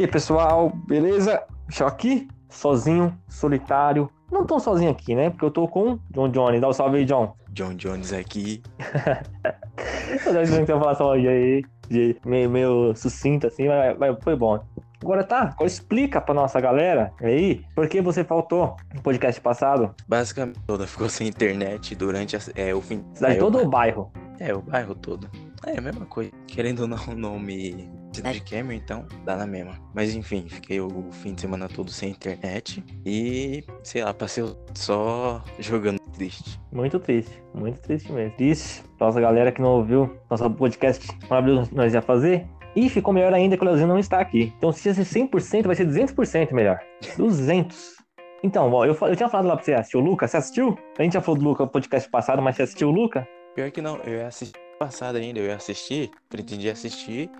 [0.00, 1.42] E aí, pessoal, beleza?
[1.68, 4.08] Estou aqui, sozinho, solitário.
[4.32, 5.28] Não tão sozinho aqui, né?
[5.28, 6.58] Porque eu tô com John Jones.
[6.58, 7.34] Dá um salve aí, John.
[7.50, 8.62] John Jones aqui.
[10.24, 14.34] Eu sei se eu falar só aí, de meio, meio sucinto assim, mas, mas foi
[14.34, 14.58] bom.
[15.02, 19.94] Agora tá, agora explica pra nossa galera aí por que você faltou no podcast passado.
[20.08, 23.04] Basicamente toda ficou sem internet durante a- é, o fim.
[23.12, 24.10] Cidade é, todo o, ou bairro?
[24.38, 25.28] É, o bairro todo.
[25.66, 26.30] É a mesma coisa.
[26.46, 29.78] Querendo ou não, o nome de Cameron, então dá na mesma.
[29.94, 32.82] Mas enfim, fiquei o fim de semana todo sem internet.
[33.04, 36.58] E, sei lá, passei só jogando triste.
[36.72, 38.36] Muito triste, muito triste mesmo.
[38.36, 38.82] Triste.
[38.98, 42.46] Nossa galera que não ouviu nosso podcast maravilhoso que nós ia fazer.
[42.74, 44.52] E ficou melhor ainda que o Leozinho não está aqui.
[44.56, 46.80] Então se ia ser 100%, vai ser 200% melhor.
[47.16, 48.00] 200.
[48.42, 50.26] Então, eu, eu tinha falado lá pra você assistir o Luca.
[50.26, 50.78] Você assistiu?
[50.98, 53.28] A gente já falou do Luca no podcast passado, mas você assistiu o Luca?
[53.54, 57.30] Pior que não, eu ia assistir passado ainda, eu ia assistir, pretendi assistir.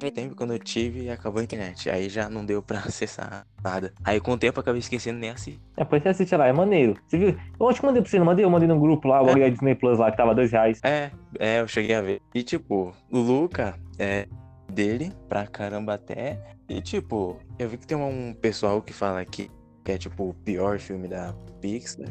[0.00, 1.90] Teve tempo quando eu tive e acabou a internet.
[1.90, 3.92] Aí já não deu pra acessar nada.
[4.02, 5.60] Aí com o tempo eu acabei esquecendo nem assistir.
[5.76, 6.96] É, depois você assiste lá, é maneiro.
[7.06, 7.36] Você viu?
[7.60, 8.44] Eu acho que mandei pra você, não mandei?
[8.44, 9.50] Eu mandei no grupo lá, o é.
[9.50, 10.80] Disney Plus lá, que tava dois reais.
[10.82, 12.22] É, é, eu cheguei a ver.
[12.34, 14.26] E tipo, o Luca é
[14.72, 16.40] dele pra caramba até.
[16.70, 19.50] E tipo, eu vi que tem um pessoal que fala que,
[19.84, 22.08] que é tipo o pior filme da Pixar.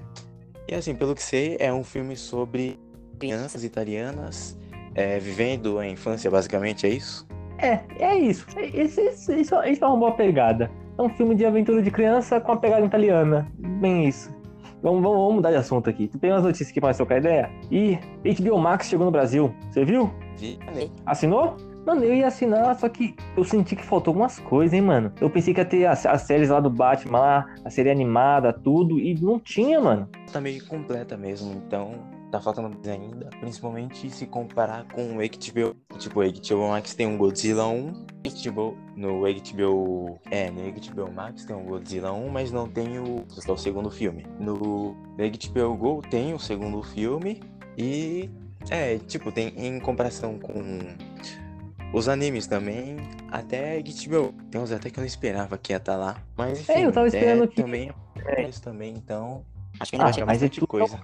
[0.70, 2.80] E assim, pelo que sei, é um filme sobre
[3.18, 4.56] crianças italianas
[4.98, 7.26] é, vivendo a infância, basicamente, é isso?
[7.60, 8.48] É, é isso.
[8.74, 10.72] Isso, isso, isso, isso é uma boa pegada.
[10.98, 13.48] É um filme de aventura de criança com a pegada italiana.
[13.80, 14.36] Bem isso.
[14.82, 16.08] Vamos, vamos, vamos mudar de assunto aqui.
[16.20, 17.50] Tem umas notícias pra nós trocar ideia.
[17.72, 19.54] E HBO Max chegou no Brasil.
[19.70, 20.12] Você viu?
[20.36, 20.58] Vi.
[21.06, 21.56] Assinou?
[21.86, 25.14] Mano, eu ia assinar, só que eu senti que faltou algumas coisas, hein, mano.
[25.22, 28.52] Eu pensei que ia ter as, as séries lá do Batman, lá, a série animada,
[28.52, 30.10] tudo, e não tinha, mano.
[30.34, 33.30] Tá meio completa mesmo, então tá faltando mais ainda.
[33.40, 35.76] Principalmente se comparar com o HBO.
[35.98, 38.06] Tipo, o HBO Max tem um Godzilla 1.
[38.28, 40.20] HBO, no HBO.
[40.30, 43.26] É, no HBO Max tem um Godzilla 1, mas não tem o.
[43.48, 44.26] É o segundo filme.
[44.40, 47.42] No HBO Go tem o segundo filme.
[47.78, 48.30] E.
[48.70, 50.60] É, tipo, tem em comparação com
[51.94, 52.98] os animes também,
[53.32, 54.34] até HBO.
[54.52, 56.18] Tem uns até que eu não esperava que ia estar lá.
[56.36, 57.92] Mas enfim, É, eu tava esperando é, que- também
[58.26, 59.46] é isso também, então.
[59.80, 61.00] Acho que Ah, ainda vai chegar mas é tudo- coisa.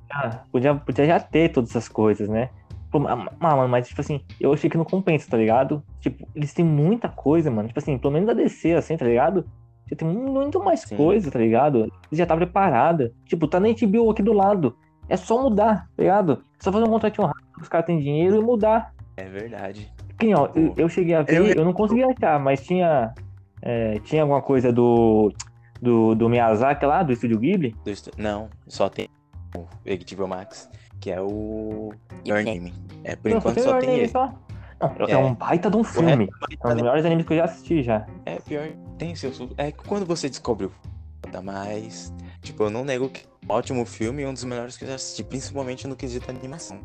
[0.00, 2.50] Podia, podia, podia já ter todas essas coisas, né?
[2.92, 5.82] Mano, mas, tipo assim, eu achei que não compensa, tá ligado?
[6.00, 7.68] Tipo, eles têm muita coisa, mano.
[7.68, 9.44] Tipo assim, pelo menos da DC, assim, tá ligado?
[9.90, 10.96] Já tem muito mais Sim.
[10.96, 11.92] coisa, tá ligado?
[12.10, 13.12] Já tá preparada.
[13.24, 14.76] Tipo, tá na HBO aqui do lado.
[15.08, 16.44] É só mudar, tá ligado?
[16.58, 18.92] Só fazer um contratinho rápido, os caras têm dinheiro e mudar.
[19.16, 19.92] É verdade.
[20.18, 23.12] Que nem, ó, eu, eu cheguei a ver, eu, não consegui achar, mas tinha.
[23.62, 25.32] é, tinha alguma coisa do.
[25.80, 27.76] Do, do Miyazaki lá, do Estúdio Ghibli.
[27.84, 29.10] Do Não, só tem
[29.84, 30.68] HBO Max,
[31.00, 31.92] que é o
[32.26, 32.72] Your Name.
[33.04, 34.12] É, por Não, enquanto o só Your tem Name esse.
[34.12, 34.32] só.
[34.80, 35.16] Não, é, É.
[35.16, 36.28] um baita de um filme.
[36.62, 38.06] É um dos melhores animes que eu já assisti já.
[38.26, 38.68] É pior,
[38.98, 39.40] tem seus.
[39.56, 40.72] É que quando você descobre o
[41.24, 42.12] foda, mas.
[42.42, 44.88] Tipo, eu não nego que é um ótimo filme e um dos melhores que eu
[44.88, 46.78] já assisti, principalmente no quesito animação.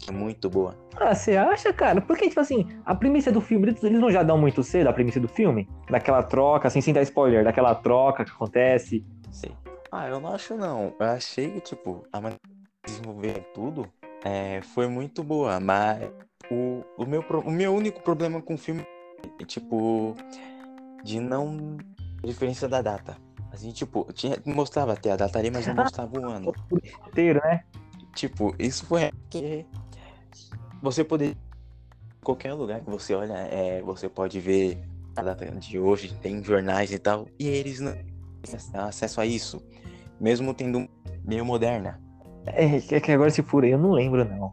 [0.00, 0.76] Que é muito boa.
[0.96, 2.00] Ah, você acha, cara?
[2.00, 4.92] Porque, tipo assim, a premissa do filme, eles eles não já dão muito cedo a
[4.92, 5.68] premissa do filme?
[5.90, 9.04] Daquela troca, assim, sem dar spoiler, daquela troca que acontece.
[9.30, 9.52] Sei.
[9.90, 10.94] Ah, eu não acho não.
[10.98, 12.40] Eu achei que, tipo, a maneira
[12.86, 13.90] de desenvolver tudo
[14.24, 16.10] é, foi muito boa, mas
[16.50, 18.86] o, o, meu, o meu único problema com o filme
[19.40, 20.14] é, tipo,
[21.02, 21.76] de não.
[22.24, 23.16] diferença da data.
[23.50, 26.52] Assim, tipo, tinha, mostrava até a data ali, mas não mostrava o ano.
[27.08, 27.64] Inteiro, né?
[28.14, 29.64] Tipo, isso foi que
[30.82, 31.36] você poder.
[32.22, 34.78] Qualquer lugar que você olha, é, você pode ver
[35.16, 37.92] a data de hoje, tem jornais e tal, e eles não
[38.74, 39.62] acesso a isso,
[40.20, 40.88] mesmo tendo
[41.24, 42.00] meio moderna.
[42.46, 44.52] É, que agora se fura, eu não lembro, não.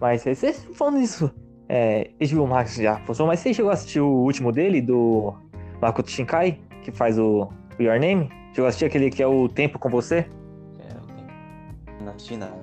[0.00, 1.30] Mas é, vocês falando isso,
[1.68, 5.34] é, HBO Max já funcionou, mas você chegou a assistir o último dele, do
[5.80, 7.48] Makoto Shinkai, que faz o,
[7.78, 8.28] o Your Name?
[8.52, 10.18] Chegou a assistir aquele que é o Tempo com Você?
[10.18, 12.62] É, eu tenho- Não assisti não.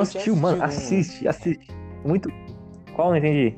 [0.00, 0.58] Assistiu, mano?
[0.58, 1.68] um- Assiste, assiste.
[2.04, 2.28] Muito.
[2.94, 3.10] Qual?
[3.10, 3.56] Não entendi.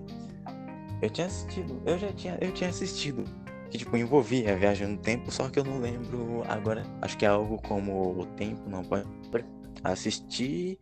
[1.03, 3.25] Eu tinha assistido, eu já tinha, eu tinha assistido.
[3.71, 6.85] Que tipo, envolvia a viagem no tempo, só que eu não lembro agora.
[7.03, 9.07] Acho que é algo como o tempo não pode.
[9.83, 10.79] Assisti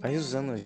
[0.00, 0.64] faz uns anos.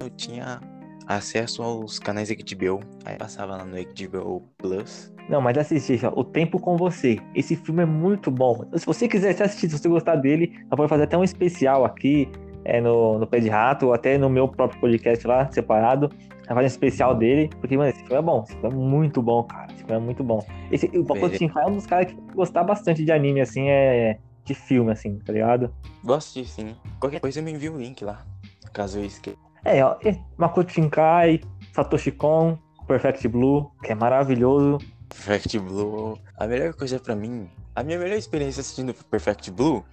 [0.00, 0.60] Eu tinha
[1.08, 2.80] acesso aos canais HBO.
[3.04, 5.12] Aí passava lá no HBO Plus.
[5.28, 7.18] Não, mas assiste, ó, O Tempo com Você.
[7.34, 8.64] Esse filme é muito bom.
[8.76, 12.28] Se você quiser assistir, se você gostar dele, nós pode fazer até um especial aqui
[12.64, 16.10] é, no, no Pé de Rato, ou até no meu próprio podcast lá, separado.
[16.48, 18.42] Fazer um especial dele, porque, mano, esse filme é bom.
[18.42, 19.72] Esse filme é muito bom, cara.
[19.72, 20.44] Esse filme é muito bom.
[20.72, 21.36] Esse, o Makoto.
[21.36, 25.18] Shinkai é um dos caras que gostar bastante de anime, assim, é de filme, assim,
[25.18, 25.72] tá ligado?
[26.02, 26.74] Vou assistir sim.
[26.98, 28.24] Qualquer coisa me envia o link lá.
[28.72, 29.36] Caso eu esqueça.
[29.64, 31.42] É, ó, é, Makoto Shinkai,
[31.74, 32.56] Satoshi Kon,
[32.86, 34.78] Perfect Blue, que é maravilhoso.
[35.08, 39.84] Perfect Blue, a melhor coisa pra mim, a minha melhor experiência assistindo Perfect Blue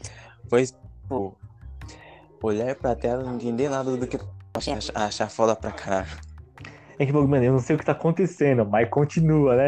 [0.49, 1.37] foi tipo,
[2.41, 4.19] olhar pra tela e não entender nada do que
[4.53, 6.07] achar, achar foda pra caralho.
[6.97, 9.67] É que, mano, eu não sei o que tá acontecendo, mas continua, né?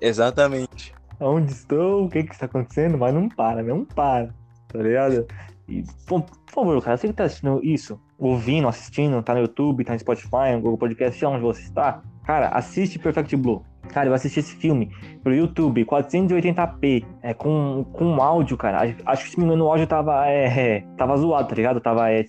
[0.00, 0.94] Exatamente.
[1.18, 2.04] Onde estou?
[2.04, 2.98] O que que está acontecendo?
[2.98, 4.28] Mas não para, não para,
[4.68, 5.26] tá ligado?
[5.68, 9.84] E, por, por favor, cara, você que tá assistindo isso, ouvindo, assistindo, tá no YouTube,
[9.84, 13.64] tá no Spotify, no Google Podcast, onde você está, cara, assiste Perfect Blue.
[13.92, 14.90] Cara, eu assisti esse filme
[15.22, 18.94] pro YouTube, 480p, é, com, com áudio, cara.
[19.04, 21.80] Acho que se me engano o áudio tava, é, tava zoado, tá ligado?
[21.80, 22.24] Tava é,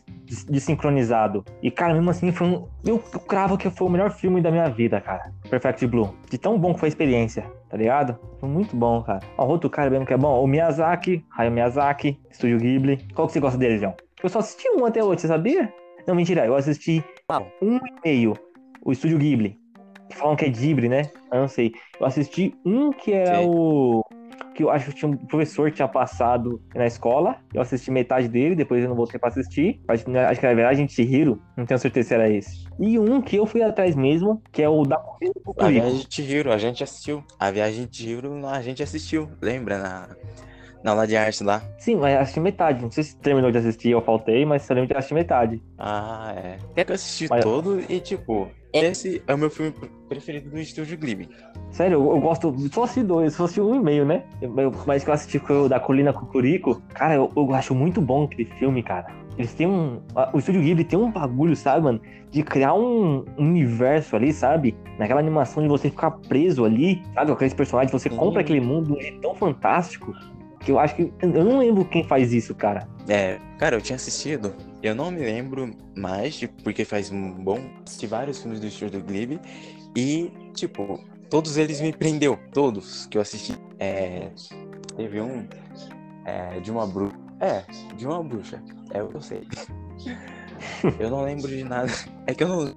[0.50, 1.44] desincronizado.
[1.62, 2.68] E, cara, mesmo assim, foi um.
[2.86, 5.32] Eu, eu cravo que foi o melhor filme da minha vida, cara.
[5.50, 6.14] Perfect Blue.
[6.30, 8.20] De tão bom que foi a experiência, tá ligado?
[8.40, 9.22] Foi muito bom, cara.
[9.38, 13.08] Ó, outro cara mesmo que é bom, o Miyazaki, Hayao Miyazaki, Estúdio Ghibli.
[13.16, 13.96] Qual que você gosta dele, João?
[14.22, 15.74] Eu só assisti um até hoje, você sabia?
[16.06, 17.04] Não, mentira, eu assisti
[17.62, 18.34] um e meio.
[18.86, 19.63] O Estúdio Ghibli
[20.16, 21.10] falam que é Ghibli, né?
[21.32, 21.72] Eu não sei.
[22.00, 23.50] Eu assisti um que era Sim.
[23.50, 24.04] o.
[24.56, 27.38] Que eu acho que tinha um professor que tinha passado na escola.
[27.54, 29.82] Eu assisti metade dele, depois eu não voltei pra assistir.
[29.88, 31.42] Acho, né, acho que era Viagem de Chihiro.
[31.58, 32.68] Não tenho certeza se era esse.
[32.80, 35.02] E um que eu fui atrás mesmo, que é o da.
[35.58, 37.24] A Viagem de Chihiro, a gente assistiu.
[37.40, 39.28] A Viagem de Chihiro, a gente assistiu.
[39.42, 39.80] Lembra?
[39.80, 40.10] Na,
[40.84, 41.64] na aula de arte lá.
[41.80, 42.82] Sim, mas assisti metade.
[42.82, 45.64] Não sei se terminou de assistir, eu faltei, mas eu lembro de assistir metade.
[45.80, 46.58] Ah, é.
[46.76, 47.44] É que eu assisti mas...
[47.44, 49.74] todo e, tipo, esse é o meu filme
[50.10, 51.30] preferido do Estúdio Ghibli.
[51.70, 52.54] Sério, eu, eu, gosto.
[52.72, 54.24] Só assisti dois, só assisti um e meio, né?
[54.42, 56.82] Eu, mas que eu assisti o da Colina Cucurico.
[56.94, 59.06] Cara, eu, eu acho muito bom aquele filme, cara.
[59.38, 60.02] Eles têm um.
[60.34, 62.02] O Estúdio Ghibli tem um bagulho, sabe, mano?
[62.30, 64.76] De criar um universo ali, sabe?
[64.98, 67.28] Naquela animação de você ficar preso ali, sabe?
[67.28, 68.16] Com aqueles personagens, você Sim.
[68.16, 70.14] compra aquele mundo, é tão fantástico.
[70.64, 71.12] Que eu acho que.
[71.22, 72.88] Eu não lembro quem faz isso, cara.
[73.08, 77.58] É, cara, eu tinha assistido eu não me lembro mais, porque faz um bom.
[77.86, 79.40] Assisti vários filmes do Estúdio Ghibli
[79.96, 81.00] e, tipo,
[81.30, 82.38] todos eles me prendeu.
[82.52, 83.58] Todos que eu assisti.
[83.80, 84.30] É,
[84.98, 85.48] teve um
[86.26, 87.16] é, de uma bruxa.
[87.40, 87.64] É,
[87.96, 88.62] de uma bruxa.
[88.92, 89.48] É o que eu sei.
[91.00, 91.90] eu não lembro de nada.
[92.28, 92.76] É que eu não.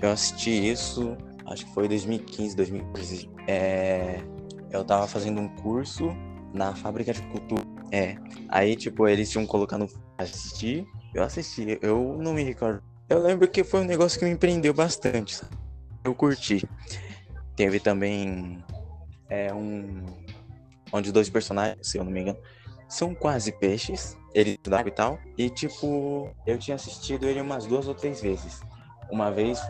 [0.00, 3.30] Eu assisti isso, acho que foi 2015, 2015.
[3.48, 4.20] É,
[4.70, 6.08] eu tava fazendo um curso
[6.52, 7.62] na fábrica de cultura.
[7.90, 8.16] É.
[8.48, 9.86] Aí, tipo, eles tinham colocado
[10.16, 10.86] assistir.
[11.14, 12.82] Eu assisti, eu não me recordo.
[13.08, 15.36] Eu lembro que foi um negócio que me prendeu bastante.
[15.36, 15.56] Sabe?
[16.04, 16.62] Eu curti.
[17.56, 18.62] Teve também
[19.28, 20.04] é um
[20.92, 22.38] onde dois personagens, se eu não me engano,
[22.88, 25.18] são quase peixes, ele d'água e tal.
[25.36, 28.60] E tipo, eu tinha assistido ele umas duas ou três vezes.
[29.10, 29.60] Uma vez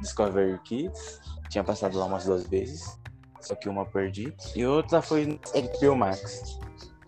[0.00, 2.98] Discovery Kids, tinha passado lá umas duas vezes,
[3.44, 4.34] só que uma perdi.
[4.54, 6.58] E outra foi HBO Max.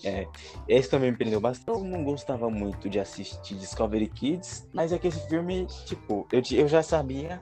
[0.04, 0.26] É,
[0.68, 1.78] esse também me prendeu bastante.
[1.78, 6.42] Eu não gostava muito de assistir Discovery Kids, mas é que esse filme, tipo, eu,
[6.52, 7.40] eu já sabia,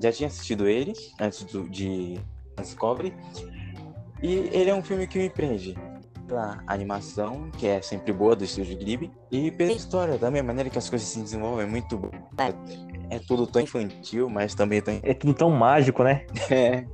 [0.00, 2.18] já tinha assistido ele antes do, de
[2.58, 3.14] Discovery,
[4.22, 5.76] e ele é um filme que me prende
[6.26, 10.68] pela animação, que é sempre boa do estúdio Ghibli, e pela história também, a maneira
[10.70, 12.12] que as coisas se desenvolvem é muito boa.
[12.38, 14.98] É, é tudo tão infantil, mas também tão...
[15.02, 16.26] É tudo tão mágico, né?
[16.50, 16.86] É.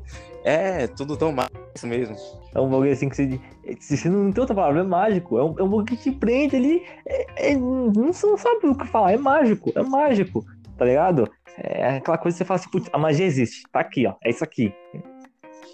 [0.45, 1.55] É, tudo tão mágico
[1.85, 2.17] mesmo.
[2.55, 3.41] É um bagulho assim que você.
[3.81, 5.39] Se não tem outra palavra, é mágico.
[5.39, 6.83] É um, é um bagulho que te prende ali.
[7.07, 10.45] É, é, não, não sabe o que falar, é mágico, é mágico,
[10.77, 11.31] tá ligado?
[11.57, 14.31] É aquela coisa que você fala assim, putz, a magia existe, tá aqui, ó, é
[14.31, 14.75] isso aqui.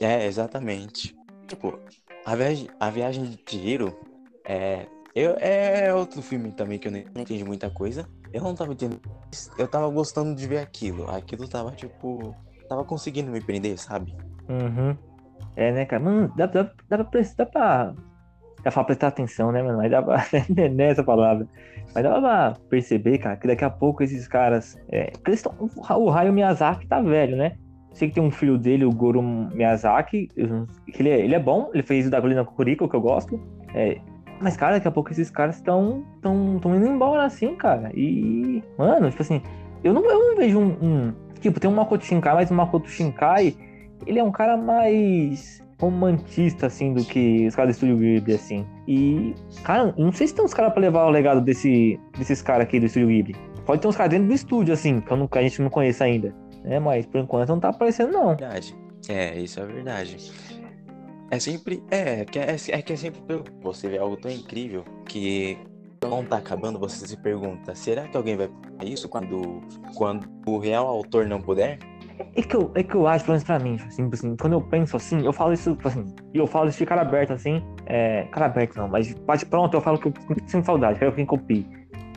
[0.00, 1.16] É, exatamente.
[1.46, 1.78] Tipo,
[2.24, 3.96] a viagem, a viagem de tiro
[4.44, 4.86] é.
[5.14, 8.08] Eu, é outro filme também que eu não entendi muita coisa.
[8.32, 9.00] Eu não tava entendendo.
[9.56, 11.10] Eu tava gostando de ver aquilo.
[11.10, 12.36] Aquilo tava, tipo.
[12.68, 14.14] Tava conseguindo me prender, sabe?
[14.48, 14.96] Uhum.
[15.56, 16.02] É, né, cara?
[16.02, 17.94] Mano, dá, dá, dá, pra, dá pra.
[18.62, 19.78] Dá pra prestar atenção, né, mano?
[19.78, 20.24] Mas dá pra.
[20.74, 21.46] nessa palavra.
[21.94, 24.78] Mas dá pra perceber, cara, que daqui a pouco esses caras.
[24.90, 27.56] É, eles tão, o Hayao Miyazaki tá velho, né?
[27.92, 30.28] Sei que tem um filho dele, o Goro Miyazaki.
[30.28, 33.40] Que ele, é, ele é bom, ele fez o da Colina Kuriko, que eu gosto.
[33.74, 33.98] É,
[34.40, 37.90] mas, cara, daqui a pouco esses caras estão tão, tão indo embora assim, cara.
[37.94, 39.42] E, mano, tipo assim,
[39.82, 41.14] eu não, eu não vejo um, um.
[41.40, 43.56] Tipo, tem um Makoto Shinkai, mas o Makoto Shinkai
[44.06, 48.66] ele é um cara mais romantista, assim, do que os caras do Estúdio Ghibli, assim.
[48.86, 52.64] E, cara, não sei se tem uns caras pra levar o legado desse, desses caras
[52.64, 53.36] aqui do Estúdio Ghibli.
[53.64, 56.02] Pode ter uns caras dentro do estúdio, assim, que, não, que, a gente não conhece
[56.02, 56.34] ainda.
[56.64, 56.78] Né?
[56.80, 58.28] Mas, por enquanto, não tá aparecendo, não.
[58.28, 58.76] Verdade.
[59.08, 60.32] É, isso é verdade.
[61.30, 61.82] É sempre...
[61.90, 63.20] É, que é, é que é sempre...
[63.62, 65.58] Você vê algo tão incrível que
[66.02, 68.48] não tá acabando, você se pergunta, será que alguém vai
[68.84, 69.60] isso quando,
[69.94, 71.78] quando o real autor não puder?
[72.34, 74.60] É que eu, é que eu acho, pelo menos pra mim, assim, assim, quando eu
[74.60, 78.24] penso assim, eu falo isso, assim, e eu falo isso de cara aberto, assim, é,
[78.30, 80.12] cara aberto não, mas bate pronto, eu falo que eu
[80.46, 81.66] sinto saudade, quero que alguém copie.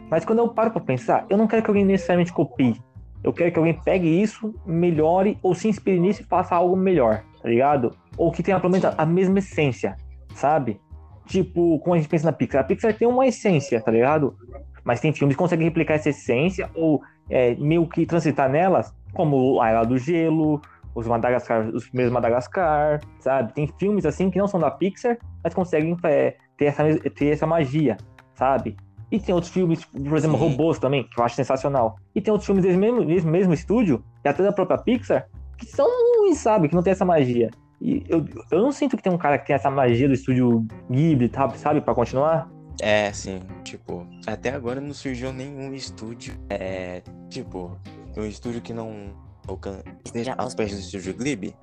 [0.09, 2.75] Mas quando eu paro pra pensar, eu não quero que alguém necessariamente copie,
[3.23, 7.23] Eu quero que alguém pegue isso, melhore, ou se inspire nisso e faça algo melhor,
[7.41, 7.95] tá ligado?
[8.17, 9.95] Ou que tenha pelo menos a mesma essência,
[10.33, 10.81] sabe?
[11.27, 12.61] Tipo, como a gente pensa na Pixar.
[12.61, 14.35] A Pixar tem uma essência, tá ligado?
[14.83, 19.61] Mas tem filmes que conseguem replicar essa essência, ou é, meio que transitar nelas, como
[19.61, 20.61] A Era do Gelo,
[20.93, 23.53] os Madagascar, os primeiros Madagascar, sabe?
[23.53, 27.47] Tem filmes assim que não são da Pixar, mas conseguem é, ter, essa, ter essa
[27.47, 27.97] magia,
[28.35, 28.75] sabe?
[29.11, 30.43] E tem outros filmes, por exemplo, Sim.
[30.43, 31.97] Robôs também, que eu acho sensacional.
[32.15, 35.27] E tem outros filmes desse mesmo, desse mesmo estúdio, e até da própria Pixar,
[35.57, 35.85] que são
[36.19, 36.69] ruins, sabe?
[36.69, 37.49] Que não tem essa magia.
[37.81, 40.65] E eu, eu não sinto que tem um cara que tem essa magia do estúdio
[40.89, 41.81] Ghibli, sabe?
[41.81, 42.49] para continuar.
[42.79, 43.41] É, sim.
[43.63, 46.35] Tipo, até agora não surgiu nenhum estúdio.
[46.49, 47.77] É, tipo,
[48.19, 49.15] um estúdio que não
[50.05, 51.55] esteja aos pés do estúdio Ghibli.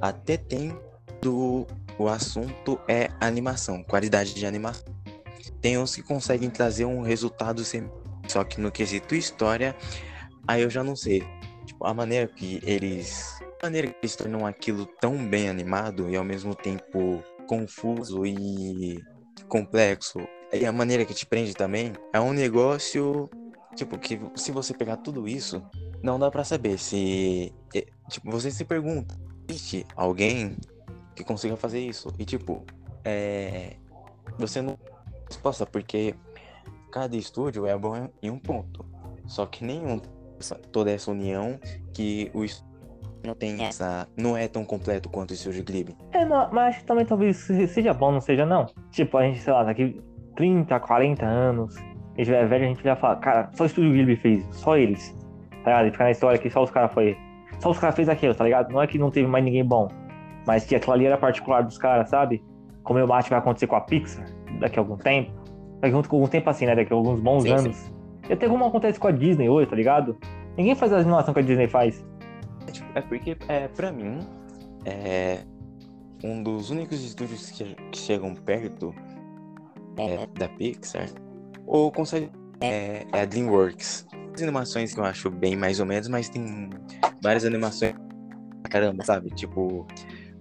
[0.00, 0.76] Até tem
[1.20, 1.66] do.
[1.98, 4.84] O assunto é animação, qualidade de animação.
[5.60, 7.90] Tem uns que conseguem trazer um resultado sem.
[8.28, 9.74] Só que no quesito história,
[10.46, 11.24] aí eu já não sei.
[11.66, 13.38] Tipo, a maneira que eles.
[13.60, 19.02] A maneira que eles tornam aquilo tão bem animado e ao mesmo tempo confuso e
[19.48, 20.20] complexo.
[20.52, 23.28] E a maneira que te prende também é um negócio.
[23.78, 25.62] Tipo, que se você pegar tudo isso,
[26.02, 27.54] não dá para saber se.
[28.08, 29.14] Tipo, você se pergunta:
[29.48, 30.56] existe alguém
[31.14, 32.12] que consiga fazer isso?
[32.18, 32.64] E tipo,
[33.04, 33.76] é.
[34.36, 34.76] Você não
[35.28, 36.12] resposta, porque
[36.90, 38.84] cada estúdio é bom em um ponto.
[39.26, 40.00] Só que nenhum
[40.72, 41.56] toda essa união
[41.94, 42.44] que o
[43.24, 44.08] não tem essa.
[44.16, 45.96] não é tão completo quanto o estúdio Ghibli.
[46.10, 47.36] É, não, mas também talvez
[47.72, 48.66] seja bom, não seja não.
[48.90, 50.02] Tipo, a gente, sei lá, daqui
[50.34, 51.76] 30, 40 anos,
[52.22, 54.76] a gente é velho, a gente já fala, cara, só o estúdio Ghibli fez, só
[54.76, 55.16] eles.
[55.64, 55.88] Tá ligado?
[55.88, 57.16] E ficar na história que só os caras foi.
[57.60, 58.72] Só os caras fez aquilo, tá ligado?
[58.72, 59.88] Não é que não teve mais ninguém bom.
[60.46, 62.42] Mas que aquilo ali era particular dos caras, sabe?
[62.82, 64.26] Como eu acho que vai acontecer com a Pixar
[64.60, 65.30] daqui a algum tempo.
[65.80, 66.74] Daqui a algum tempo assim, né?
[66.74, 67.76] Daqui a alguns bons sim, anos.
[67.76, 67.94] Sim.
[68.28, 70.16] E até como acontece com a Disney hoje, tá ligado?
[70.56, 72.04] Ninguém faz a animação que a Disney faz.
[72.66, 74.20] É, tipo, é porque, é, pra mim,
[74.84, 75.38] é
[76.24, 78.94] um dos únicos estúdios que, que chegam perto
[79.96, 81.08] é, da Pixar,
[81.68, 82.30] ou consegue.
[82.60, 84.06] É, é a DreamWorks.
[84.34, 86.70] As animações que eu acho bem mais ou menos, mas tem
[87.22, 87.94] várias animações.
[88.68, 89.30] Caramba, sabe?
[89.30, 89.86] Tipo,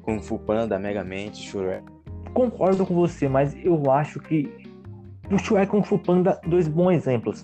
[0.02, 1.98] Kung Fu Panda, Megamente, Shrek
[2.38, 4.48] concordo com você, mas eu acho que
[5.28, 7.42] do Shrek Kung Fu Panda, dois bons exemplos.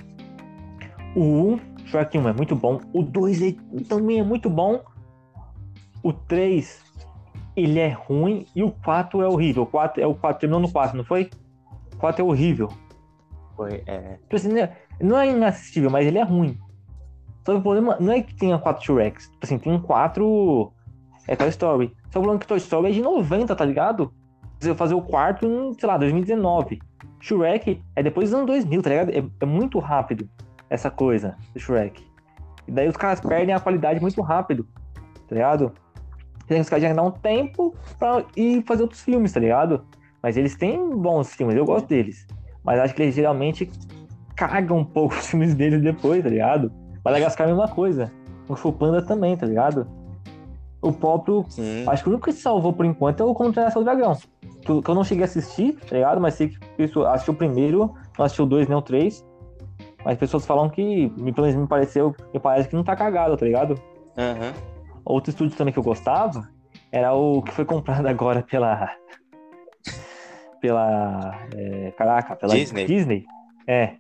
[1.16, 2.80] O 1, Shrek 1 é muito bom.
[2.94, 3.56] O 2 é,
[3.90, 4.84] também é muito bom.
[6.04, 6.82] O 3,
[7.56, 8.46] ele é ruim.
[8.56, 9.64] E o 4 é horrível.
[9.64, 11.30] O 4 é o 4, terminou no 4, não foi?
[11.94, 12.70] O 4 é horrível.
[13.56, 14.18] Foi, é.
[14.24, 16.58] Tipo assim, né, não é inassistível, mas ele é ruim.
[17.46, 19.30] Só que o problema não é que tenha 4 Shreks.
[19.30, 20.72] Tipo assim, tem 4
[21.28, 21.88] é Toy Story.
[21.88, 24.14] Só que o problema é que Toy Story é de 90, tá ligado?
[24.78, 26.80] fazer o quarto em, sei lá, 2019.
[27.20, 29.10] Shrek é depois dos anos 2000, tá ligado?
[29.10, 30.30] É, é muito rápido
[30.70, 32.02] essa coisa do Shrek.
[32.68, 34.66] E daí os caras perdem a qualidade muito rápido,
[35.28, 35.74] tá ligado?
[36.48, 39.86] Tem os caras já dar um tempo pra ir fazer outros filmes, tá ligado?
[40.22, 42.26] Mas eles têm bons filmes, eu gosto deles.
[42.64, 43.70] Mas acho que eles geralmente
[44.36, 46.72] cagam um pouco os filmes deles depois, tá ligado?
[47.04, 48.12] Madagascar é a mesma coisa.
[48.48, 49.88] O Fupanda também, tá ligado?
[50.82, 51.46] O próprio.
[51.50, 51.86] Sim.
[51.88, 54.18] Acho que o único que salvou por enquanto é o Como Treinar Seu Dragão
[54.64, 56.20] que eu, que eu não cheguei a assistir, tá ligado?
[56.20, 59.26] Mas sei que pessoas assistiu o primeiro, não assistiu o dois nem o três.
[60.04, 63.46] Mas pessoas falam que, pelo menos me pareceu, me parece que não tá cagado, tá
[63.46, 63.76] ligado?
[64.18, 64.54] Uhum.
[65.06, 66.50] Outro estúdio também que eu gostava
[66.92, 68.90] era o que foi comprado agora pela.
[70.64, 71.46] Pela.
[71.54, 72.86] É, caraca, pela Disney.
[72.86, 73.26] Disney.
[73.68, 73.96] É.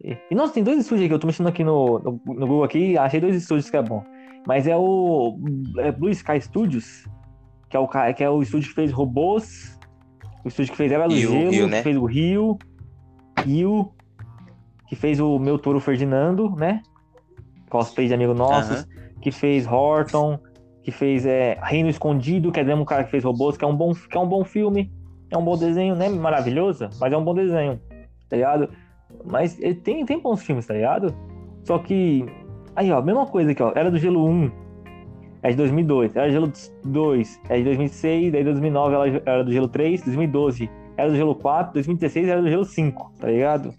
[0.00, 2.62] E, e, nossa, tem dois estúdios aqui, eu tô mexendo aqui no, no, no Google
[2.62, 4.04] aqui, achei dois estúdios que é bom.
[4.46, 5.36] Mas é o
[5.78, 7.04] é Blue Sky Studios,
[7.68, 9.76] que é o, que é o estúdio que fez robôs,
[10.44, 11.78] o estúdio que fez Era do Rio, Gelo, Rio, né?
[11.78, 12.58] que fez o Rio,
[13.44, 13.92] Rio,
[14.88, 16.80] que fez o Meu Toro Ferdinando, né?
[17.68, 18.86] Cosplay de amigo nossos,
[19.20, 20.38] que fez Horton,
[20.84, 23.76] que fez é, Reino Escondido, que é um cara que fez robôs, que é um
[23.76, 24.92] bom, que é um bom filme,
[25.32, 26.08] é um bom desenho, né?
[26.08, 27.80] Maravilhoso, mas é um bom desenho,
[28.28, 28.68] tá ligado?
[29.24, 31.14] Mas ele tem, tem bons filmes, tá ligado?
[31.64, 32.26] Só que.
[32.76, 33.72] Aí, ó, mesma coisa aqui, ó.
[33.74, 34.50] Era do Gelo 1,
[35.42, 36.16] é de 2002.
[36.16, 36.52] Era do Gelo
[36.84, 38.32] 2, é de 2006.
[38.32, 40.02] Daí 2009 ela era do Gelo 3.
[40.02, 41.74] 2012 era do Gelo 4.
[41.74, 43.74] 2016 era do Gelo 5, tá ligado?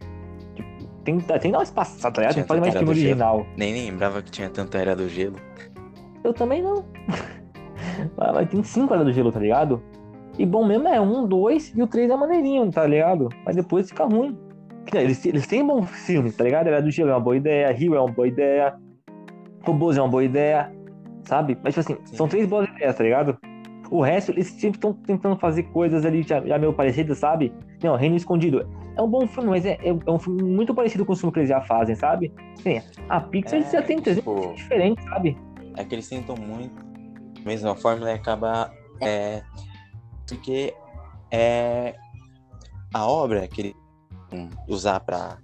[0.56, 0.70] Tipo,
[1.04, 2.36] tem, tem que dar uma espaçada, tá ligado?
[2.36, 3.38] Tem que fazer mais filme original.
[3.38, 3.50] Gelo.
[3.58, 5.38] Nem lembrava que tinha tanta Era do Gelo.
[6.24, 6.86] Eu também não.
[8.18, 9.82] Mas tem 5 Era do Gelo, tá ligado?
[10.38, 13.30] E bom mesmo é um, dois e o três é maneirinho, tá ligado?
[13.46, 14.38] Mas depois fica ruim.
[14.94, 16.68] Eles, eles têm bons filmes, tá ligado?
[16.68, 18.76] Era do Gelo é uma boa ideia, Rio é uma boa ideia,
[19.64, 20.72] Robôs é uma boa ideia
[21.26, 21.58] sabe?
[21.64, 22.18] Mas, tipo assim, Sim.
[22.18, 23.38] são três boas ideias, tá ligado?
[23.90, 27.54] O resto, eles sempre estão tentando fazer coisas ali já, já meio parecidas, sabe?
[27.84, 31.06] Não, Reino Escondido é um bom filme, mas é, é, é um filme muito parecido
[31.06, 32.34] com os filmes que eles já fazem, sabe?
[32.56, 35.38] Sim, a Pixar É, já tem 300 tipo- diferentes, sabe?
[35.78, 36.74] É que eles tentam muito
[37.44, 38.72] a mesma fórmula e acaba.
[39.02, 39.42] É,
[40.34, 40.74] porque
[41.30, 41.96] é
[42.94, 43.76] a obra que eles
[44.30, 45.38] vão usar pra,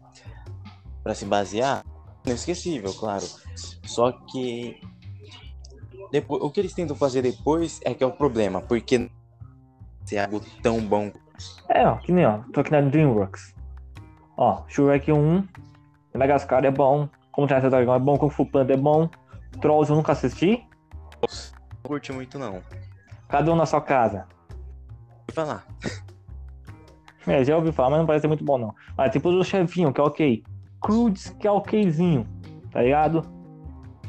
[1.03, 1.85] pra se basear
[2.25, 3.25] inesquecível, claro.
[3.85, 4.81] Só que
[6.11, 9.09] depois, o que eles tentam fazer depois é que é o problema, porque
[10.11, 11.11] é algo tão bom.
[11.69, 13.53] É, ó, que nem, ó, tô aqui na DreamWorks.
[14.37, 15.47] Ó, Shrek 1,
[16.13, 19.07] Madagascar é bom, Como Treinar Seu Dragão é bom, Kung Fu Panda é bom,
[19.61, 20.65] Trolls eu nunca assisti,
[21.21, 22.63] Não curti muito, não.
[23.27, 24.27] Cada um na sua casa.
[25.31, 25.65] Falar.
[27.27, 28.73] É, já ouvi falar, mas não parece ser muito bom, não.
[28.97, 30.43] Mas tipo do chefinho, que é ok.
[30.81, 32.25] Crudes, que é okzinho,
[32.71, 33.23] tá ligado?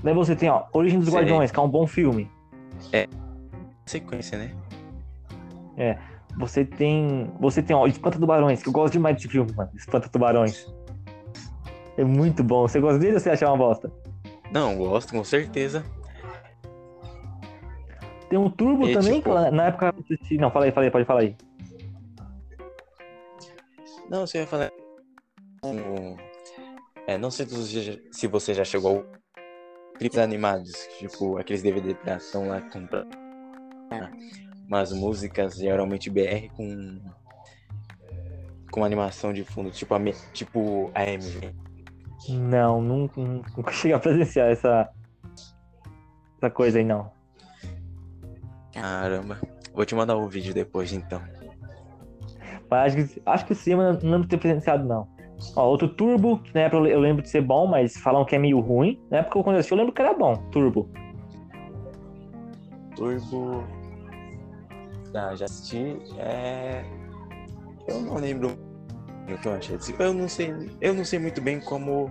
[0.03, 1.19] Daí você tem, ó, Origem dos Sei.
[1.19, 2.31] Guardiões, que é um bom filme.
[3.85, 4.55] Sequência, né?
[6.39, 7.31] Você tem.
[7.41, 9.71] Você tem, ó, Espanta Tubarões, que eu gosto demais desse filme, mano.
[9.75, 10.73] Espanta Tubarões.
[11.97, 12.69] É muito bom.
[12.69, 13.93] Você gosta dele ou você acha uma bosta?
[14.53, 15.85] Não, gosto, com certeza.
[18.31, 19.93] Tem um Turbo E, também, tipo- na época.
[20.39, 21.37] Não, fala aí, fala aí, pode falar aí.
[24.09, 24.71] Não, você vai falar.
[25.65, 26.17] um-
[27.07, 29.05] É, não sei se você já- chegou ao
[29.99, 33.09] clipes animados, tipo aqueles DVD que estão lá comprando
[34.67, 37.01] umas músicas geralmente BR com
[38.71, 41.53] com animação de fundo, tipo a me- tipo a MV.
[42.29, 44.89] Não, nunca, nunca cheguei a presenciar essa.
[46.39, 47.11] Essa coisa aí, não.
[48.81, 49.39] Caramba.
[49.75, 51.21] Vou te mandar o vídeo depois então.
[52.71, 55.09] Mas acho que, acho que sim, mas não lembro de ter presenciado, não.
[55.57, 58.25] Ó, outro Turbo, que na época eu le- eu lembro de ser bom, mas falam
[58.25, 59.01] que é meio ruim.
[59.11, 60.89] Na época quando eu assisti, eu lembro que era bom, Turbo.
[62.95, 63.65] Turbo.
[65.15, 65.97] Ah, já assisti.
[66.19, 66.85] É.
[67.89, 68.51] Eu não lembro
[69.29, 69.79] o que eu achei.
[69.99, 72.11] Eu não sei, eu não sei muito bem como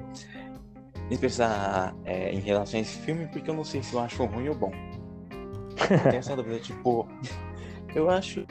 [1.10, 4.50] expressar é, em relação a esse filme, porque eu não sei se eu acho ruim
[4.50, 4.72] ou bom.
[5.88, 7.08] Tenho essa dúvida, tipo,
[7.96, 8.46] eu acho.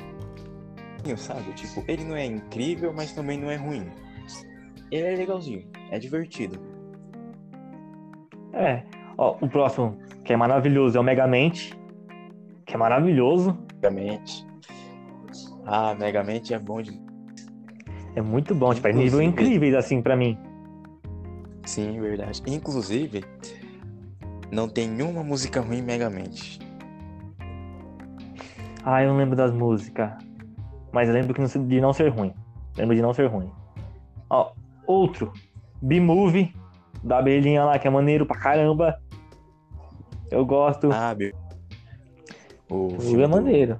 [1.16, 1.52] Sabe?
[1.52, 3.87] Tipo, ele não é incrível, mas também não é ruim.
[4.90, 6.59] Ele é legalzinho, é divertido.
[8.52, 8.83] É.
[9.16, 11.79] Ó, o próximo, que é maravilhoso, é o Megamente.
[12.66, 13.57] Que é maravilhoso.
[13.83, 14.46] Megamente.
[15.64, 16.98] Ah, Megamente é bom de.
[18.14, 20.37] É muito bom, tipo, é nível incríveis, assim, pra mim.
[21.64, 22.42] Sim, verdade.
[22.46, 23.24] Inclusive,
[24.50, 26.59] não tem nenhuma música ruim em Megamente.
[28.90, 30.11] Ah, eu não lembro das músicas.
[30.92, 32.33] Mas lembro que de não ser ruim.
[32.74, 33.53] Lembro de não ser ruim.
[34.31, 34.53] Ó,
[34.87, 35.31] outro.
[35.83, 36.57] B-Movie.
[37.05, 38.98] Da abelhinha lá, que é maneiro pra caramba.
[40.31, 40.88] Eu gosto.
[40.90, 41.35] Ah, meu.
[42.70, 43.79] O filme é do- maneiro.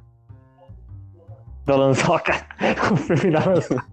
[1.65, 2.33] Da Lanzoca.
[2.93, 3.87] o filme da Lanzoca.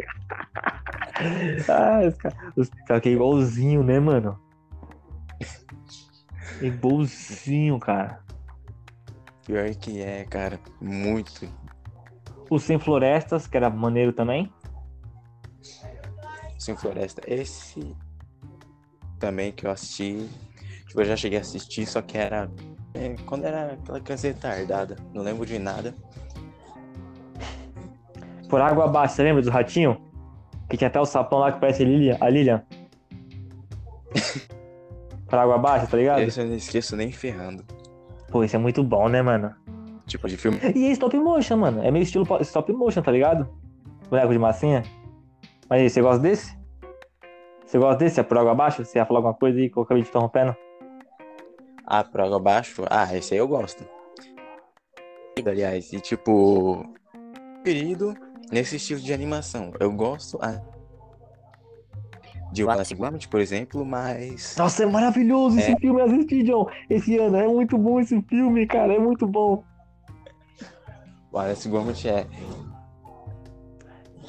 [1.70, 4.38] ah, os caras os cara que é igualzinho, né, mano?
[6.62, 8.20] Igualzinho, cara.
[9.46, 10.60] Pior que é, cara.
[10.82, 11.48] Muito.
[12.50, 14.52] O Sem Florestas, que era maneiro também.
[16.58, 17.22] Sem Floresta.
[17.28, 17.96] Esse
[19.20, 20.28] também que eu assisti.
[20.88, 22.50] Tipo, eu já cheguei a assistir, só que era.
[22.96, 24.96] é, quando era aquela criança retardada.
[25.14, 25.94] Não lembro de nada.
[28.50, 30.02] Por Água Abaixo, você lembra do ratinho?
[30.70, 32.18] Que tinha até o sapão lá que parece a Lilian.
[32.20, 32.64] A Lilian.
[35.30, 36.22] Por Água Abaixo, tá ligado?
[36.22, 37.66] Esse eu não esqueço nem ferrando.
[38.30, 39.54] Pô, isso é muito bom, né, mano?
[40.06, 40.60] Tipo, de filme.
[40.76, 41.84] E é stop motion, mano.
[41.84, 43.48] É meio estilo stop motion, tá ligado?
[44.10, 44.84] Boneco de massinha.
[45.70, 46.58] Mas aí, você gosta desse?
[47.66, 48.20] Você gosta desse?
[48.20, 48.86] É por água abaixo?
[48.86, 50.56] Você ia falar alguma coisa aí que eu acabei te interrompendo?
[51.86, 52.84] Ah, por água abaixo?
[52.90, 53.84] Ah, esse aí eu gosto.
[55.46, 56.84] Aliás, e tipo.
[57.64, 58.14] Querido,
[58.52, 59.72] nesse estilo de animação.
[59.80, 60.40] Eu gosto
[62.56, 64.56] de Wallace Gromit, por exemplo, mas.
[64.58, 65.78] Nossa, é maravilhoso esse É.
[65.78, 66.02] filme.
[66.02, 67.36] Assisti, John, esse ano.
[67.36, 68.94] É muito bom esse filme, cara.
[68.94, 69.62] É muito bom.
[71.34, 72.26] Wallace Gromit é.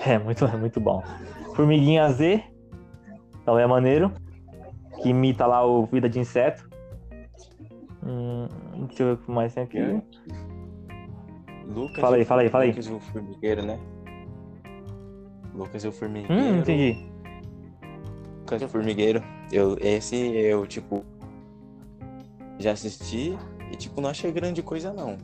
[0.04, 1.02] É, muito, é muito bom.
[1.54, 2.42] Formiguinha Z.
[3.44, 4.12] Também é maneiro.
[5.02, 6.68] Que imita lá o Vida de Inseto.
[8.04, 8.46] Hum,
[8.88, 9.78] deixa eu ver o que mais tem aqui.
[11.66, 12.70] Lucas Fala aí, fala aí, fala aí.
[12.70, 13.78] Lucas e o Formigueiro, né?
[15.54, 16.32] Lucas e o Formigueiro.
[16.42, 17.06] Hum, entendi.
[18.54, 19.22] O Formigueiro.
[19.50, 21.04] Eu, esse eu, tipo.
[22.59, 23.37] Já assisti
[23.70, 25.18] e, tipo, não achei grande coisa, não.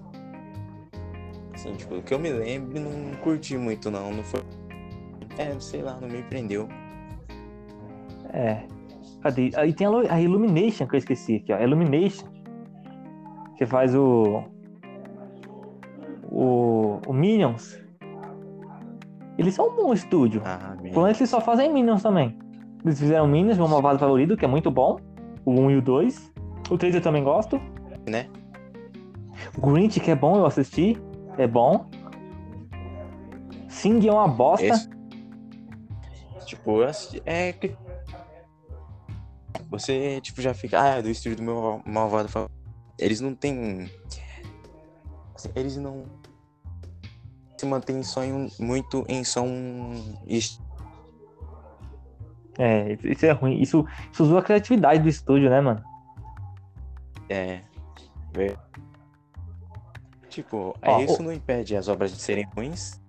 [1.54, 4.12] Assim, tipo, o que eu me lembro, não curti muito, não.
[4.12, 4.40] Não foi.
[5.38, 6.68] É, sei lá, não me prendeu.
[8.32, 8.64] É.
[9.22, 9.50] Cadê?
[9.54, 11.58] Aí tem a, a Illumination que eu esqueci aqui, ó.
[11.60, 12.26] Illumination.
[13.56, 14.42] Que faz o.
[16.30, 17.00] O.
[17.06, 17.80] O Minions.
[19.38, 20.42] Eles são um bom estúdio.
[20.44, 20.92] Ah, O bem.
[20.92, 22.41] problema é que eles só fazem Minions também.
[22.84, 24.98] Eles fizeram Minions, meu malvado favorito, que é muito bom.
[25.44, 26.32] O 1 e o 2.
[26.70, 27.60] O 3 eu também gosto.
[28.08, 28.28] Né?
[29.56, 31.00] O Grinch, que é bom, eu assisti.
[31.38, 31.86] É bom.
[33.68, 34.66] Sing é uma bosta.
[34.66, 34.90] Esse-
[36.46, 37.74] Tipo, eu assisti- é que.
[39.70, 40.80] Você, tipo, já fica.
[40.80, 42.54] Ah, é do estúdio do meu malvado favorito.
[42.98, 43.90] Eles não têm.
[45.34, 46.04] assim, Eles não.
[47.56, 50.16] Se mantêm só em um- muito em só um.
[52.58, 53.60] É, isso é ruim.
[53.60, 55.82] Isso, isso usou a criatividade do estúdio, né, mano?
[57.28, 57.60] É.
[60.28, 63.00] Tipo, Ó, isso o- não impede as obras de serem ruins.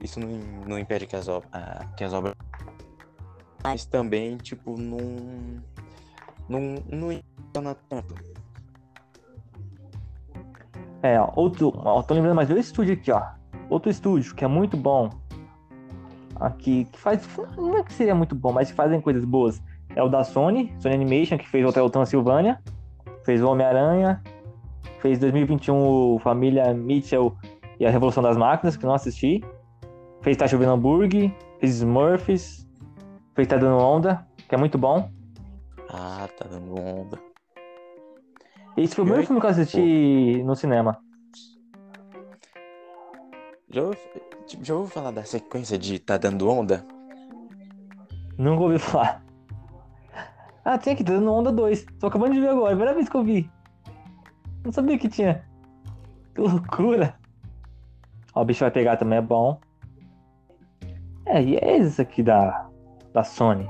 [0.00, 0.28] Isso não,
[0.66, 2.34] não impede que as, ob- ah, que as obras.
[3.62, 4.98] Mas também, tipo, não.
[6.48, 8.14] Não, não tanto.
[11.02, 11.72] É, ó, outro.
[11.76, 13.22] Ó, tô lembrando mais dois estúdios aqui, ó.
[13.68, 15.10] Outro estúdio que é muito bom.
[16.36, 17.28] Aqui, que faz.
[17.56, 19.62] Não é que seria muito bom, mas que fazem coisas boas.
[19.94, 22.60] É o da Sony, Sony Animation, que fez o Hotel Transilvânia,
[23.24, 24.22] fez o Homem-Aranha,
[25.00, 27.36] fez 2021 o Família Mitchell
[27.78, 29.44] e a Revolução das Máquinas, que não assisti.
[30.22, 32.66] Fez Tá Chovendo Hambúrguer, fez Smurfs,
[33.34, 35.10] fez Tá Dando Onda, que é muito bom.
[35.90, 37.18] Ah, tá dando onda.
[38.76, 41.01] Esse foi o primeiro filme que eu assisti no cinema.
[43.72, 43.80] Já
[44.46, 46.84] tipo, já ouviu falar da sequência de Tá Dando Onda?
[48.36, 49.24] Nunca ouvi falar.
[50.62, 51.86] Ah, tem aqui, tá dando onda 2.
[51.98, 53.50] Tô acabando de ver agora, primeira vez que eu vi.
[54.62, 55.42] Não sabia que tinha.
[56.34, 57.14] Que loucura.
[58.34, 59.58] Ó, o bicho vai pegar também, é bom.
[61.24, 62.68] É, e é esse aqui da,
[63.12, 63.68] da Sony.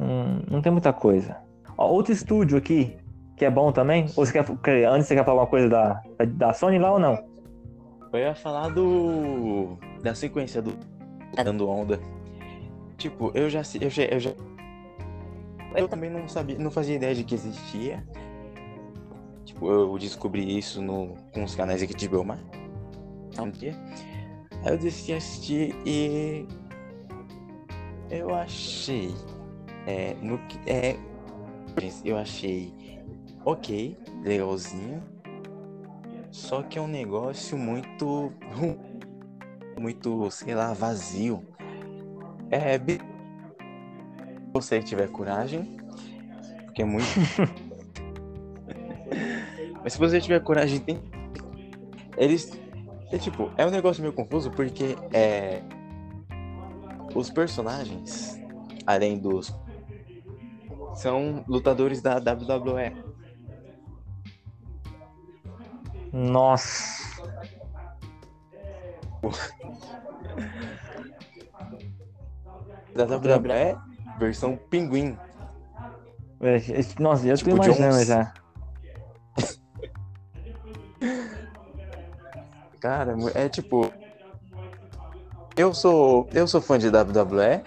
[0.00, 1.36] Hum, não tem muita coisa.
[1.78, 2.96] Ó, outro estúdio aqui,
[3.36, 4.06] que é bom também.
[4.16, 6.02] Ou você quer, antes você quer falar uma coisa da,
[6.34, 7.31] da Sony lá ou não?
[8.12, 9.78] Eu ia falar do.
[10.02, 10.76] da sequência do
[11.34, 11.98] Dando Onda.
[12.98, 13.62] Tipo, eu já.
[13.80, 14.32] Eu já, eu já.
[15.74, 18.06] Eu também não sabia, não fazia ideia de que existia.
[19.44, 22.38] Tipo, eu descobri isso no, com os canais aqui de Belmar.
[23.38, 23.74] Um dia.
[24.62, 26.46] Aí eu decidi assistir e.
[28.10, 29.14] Eu achei.
[29.86, 30.38] É, no.
[30.66, 30.96] É.
[32.04, 32.74] Eu achei
[33.44, 35.02] ok, legalzinho.
[36.32, 38.32] Só que é um negócio muito.
[39.78, 41.44] Muito, sei lá, vazio.
[42.50, 42.78] É.
[42.78, 42.98] Se
[44.52, 45.76] você tiver coragem.
[46.64, 47.06] Porque é muito.
[49.84, 50.98] Mas se você tiver coragem, tem.
[52.16, 52.58] Eles.
[53.10, 55.62] É tipo, é um negócio meio confuso porque é.
[57.14, 58.40] Os personagens,
[58.86, 59.54] além dos.
[60.94, 63.11] São lutadores da WWE.
[66.12, 67.02] Nossa.
[72.94, 73.76] Da WWE,
[74.18, 75.16] versão pinguim.
[76.40, 76.58] É,
[77.00, 78.06] Nossa, tô Tipo imaginando Jones.
[78.06, 78.34] já.
[82.80, 83.90] Cara, é tipo.
[85.56, 86.28] Eu sou.
[86.32, 87.62] Eu sou fã de WWE.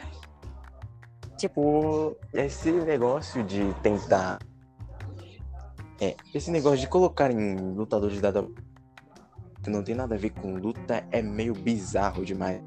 [1.37, 4.39] Tipo, esse negócio de tentar.
[5.99, 8.55] É, esse negócio de colocar em lutadores da WWE
[9.63, 12.61] que não tem nada a ver com luta é meio bizarro demais.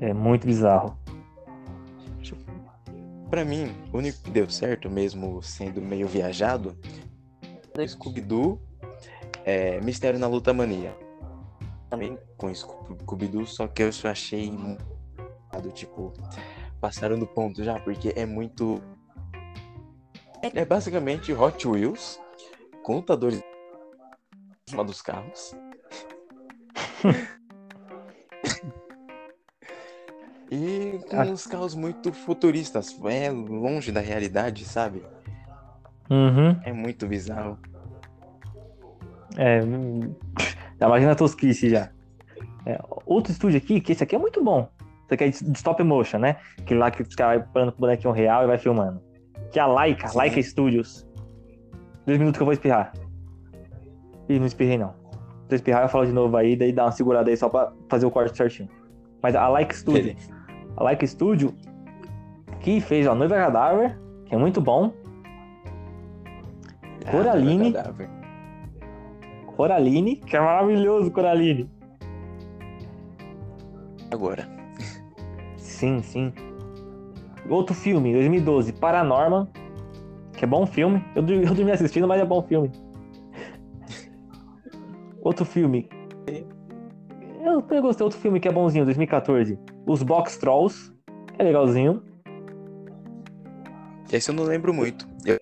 [0.00, 0.98] É muito bizarro.
[3.30, 6.76] Pra mim, o único que deu certo, mesmo sendo meio viajado,
[7.78, 8.60] é Scooby-Doo,
[9.44, 10.94] é, Mistério na Luta Mania.
[11.88, 14.52] Também com Scoo- Scooby-Doo, só que eu só achei
[15.72, 16.12] tipo,
[16.80, 18.82] passaram do ponto já, porque é muito.
[20.42, 22.20] É basicamente Hot Wheels
[23.28, 23.42] em
[24.68, 25.54] cima dos carros.
[30.52, 31.24] E com Ah.
[31.26, 35.04] uns carros muito futuristas, é longe da realidade, sabe?
[36.10, 36.58] Uhum.
[36.64, 37.56] É muito bizarro.
[39.36, 39.60] É.
[40.86, 41.90] imagina a tosquice já.
[42.66, 44.68] É, outro estúdio aqui, que esse aqui é muito bom.
[45.04, 46.36] Esse aqui é de de stop motion, né?
[46.66, 49.00] Que lá que os caras vai parando com o bonequinho real e vai filmando.
[49.50, 50.18] Que é a Laika, Sim.
[50.18, 51.06] Laika Studios.
[52.06, 52.92] Dois minutos que eu vou espirrar.
[54.28, 54.94] Ih, não espirrei não.
[55.48, 57.72] Se eu espirrar, eu falo de novo aí, daí dá uma segurada aí só pra
[57.88, 58.68] fazer o corte certinho.
[59.22, 60.16] Mas a Laika Studio,
[60.76, 61.54] a Laika Studio,
[62.60, 64.92] que fez a Noiva Cadáver, que é muito bom.
[67.10, 67.70] Coraline.
[67.70, 68.10] Ah, cadáver.
[69.56, 71.68] Coraline, que é maravilhoso, Coraline.
[74.10, 74.48] Agora.
[75.56, 76.32] Sim, sim.
[77.50, 79.48] Outro filme, 2012, Paranorman,
[80.32, 81.04] que é bom filme.
[81.16, 82.70] Eu, eu dormi assistindo, mas é bom filme.
[85.20, 85.88] Outro filme.
[87.42, 89.58] Eu também gostei outro filme que é bonzinho, 2014.
[89.84, 90.92] Os Box Trolls,
[91.34, 92.02] que é legalzinho.
[94.12, 95.08] Esse eu não lembro muito.
[95.26, 95.38] Eu...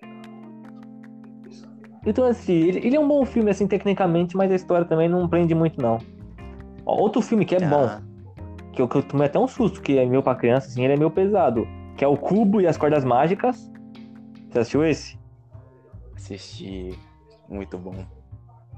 [2.05, 5.27] Então, assim, ele, ele é um bom filme, assim, tecnicamente, mas a história também não
[5.29, 5.99] prende muito, não.
[6.85, 8.01] Ó, outro filme que é bom, Ah,
[8.73, 10.93] que eu, que eu tomei até um susto, que é meu pra criança, assim, ele
[10.93, 11.67] é meio pesado.
[11.99, 13.69] Que é o Cubo e as Cordas Mágicas.
[14.49, 15.19] Você assistiu esse?
[16.15, 16.97] assisti.
[17.49, 18.05] Muito bom.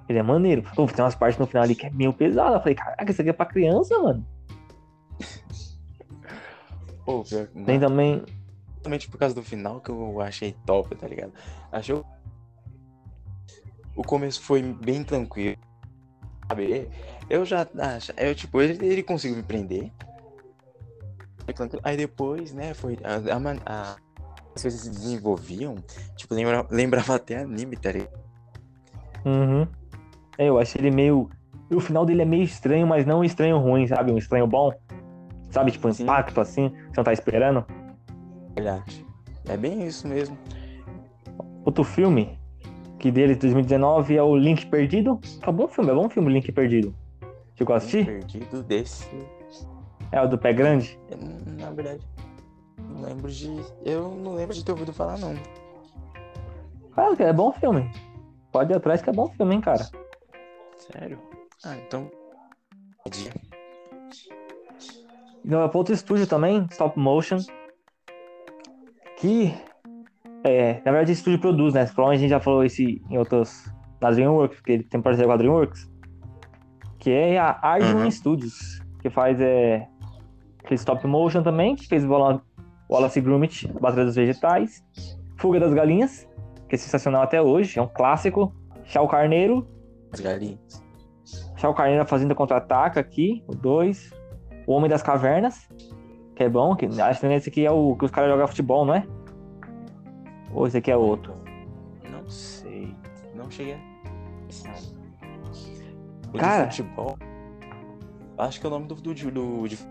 [0.09, 0.63] Ele é maneiro.
[0.75, 2.55] Pô, tem umas partes no final ali que é meio pesado.
[2.55, 4.25] Eu falei, caraca, isso aqui é pra criança, mano.
[7.05, 8.23] Pô, pior, Tem também.
[8.73, 11.31] Exatamente por causa do final que eu achei top, tá ligado?
[11.71, 12.01] Achei.
[13.95, 15.57] O começo foi bem tranquilo.
[16.47, 16.89] Sabe?
[17.29, 17.67] Eu já.
[17.77, 19.91] ach- Eu, tipo, ele, ele conseguiu me prender.
[21.51, 21.81] Foi tranquilo.
[21.85, 22.97] Aí depois, né, foi.
[23.03, 23.95] A, a, a-
[24.55, 25.75] as coisas se desenvolviam.
[26.17, 28.19] Tipo, lembra, lembrava até anime, tá ligado?
[29.25, 29.67] Uhum.
[30.37, 31.29] É, eu achei ele meio.
[31.71, 34.11] O final dele é meio estranho, mas não um estranho ruim, sabe?
[34.11, 34.73] Um estranho bom.
[35.49, 36.03] Sabe, tipo, um Sim.
[36.03, 37.65] impacto assim, que você não tá esperando.
[38.55, 39.05] Verdade.
[39.47, 40.37] É bem isso mesmo.
[41.65, 42.37] Outro filme,
[42.99, 45.19] que dele de 2019 é o Link Perdido.
[45.47, 46.93] Um bom filme, é bom filme, Link Perdido.
[47.55, 48.05] Chegou a assistir?
[48.05, 49.07] Perdido desse.
[50.11, 50.99] É o do pé grande?
[51.57, 52.05] Na verdade.
[52.77, 53.47] Não lembro de.
[53.85, 55.33] Eu não lembro de ter ouvido falar, não.
[56.93, 57.89] Cara, é bom filme.
[58.51, 59.85] Pode ir atrás que é bom filme, hein, cara.
[60.77, 61.19] Sério?
[61.63, 62.11] Ah, então.
[65.43, 67.37] Não, é pra outro estúdio também, stop motion.
[69.17, 69.53] Que.
[70.43, 71.85] É, na verdade, esse estúdio produz, né?
[71.85, 73.71] Provavelmente a gente já falou isso em outros.
[73.99, 75.89] Da Dreamworks, porque ele tem parceria com a Dreamworks.
[76.97, 78.11] Que é a Arduino Uhum.
[78.11, 79.87] Studios, que faz é,
[80.67, 82.41] fez stop motion também, que fez Walla-
[82.89, 84.83] Wallace Gromit, Batalha dos Vegetais,
[85.37, 86.27] Fuga das Galinhas,
[86.67, 88.53] que é sensacional até hoje, é um clássico.
[88.83, 89.65] Chau Carneiro,
[90.11, 90.83] As galinhas.
[91.55, 94.11] Chau Carneiro na Fazenda Contra-Ataca aqui, o 2.
[94.67, 95.67] O Homem das Cavernas,
[96.35, 96.75] que é bom.
[96.75, 99.05] Que, acho que esse aqui é o que os caras jogam futebol, não é?
[100.53, 101.33] Ou esse aqui é outro?
[102.11, 102.93] Não sei.
[103.35, 103.79] Não cheguei a.
[106.33, 106.69] O Cara.
[106.69, 107.17] futebol.
[108.37, 108.95] Acho que é o nome do.
[108.95, 109.90] do, do, de-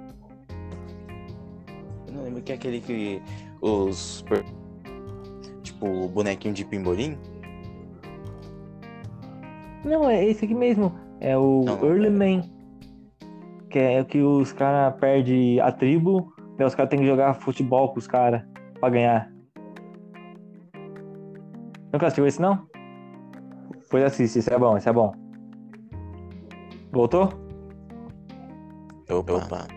[2.21, 3.23] não lembro que é aquele que.
[3.61, 4.25] Os.
[5.63, 7.19] Tipo, o bonequinho de pimbolim.
[9.85, 10.93] Não, é esse aqui mesmo.
[11.21, 12.11] É o Não, Early.
[12.11, 12.43] Man.
[13.71, 17.35] Que é o que os caras perdem a tribo, daí os caras têm que jogar
[17.35, 18.43] futebol com os caras
[18.81, 19.33] pra ganhar.
[21.93, 22.69] Nunca assistiu esse, não?
[23.89, 25.13] Pois assiste, esse é bom, esse é bom.
[26.91, 27.29] Voltou?
[29.09, 29.35] Opa.
[29.35, 29.69] Opa.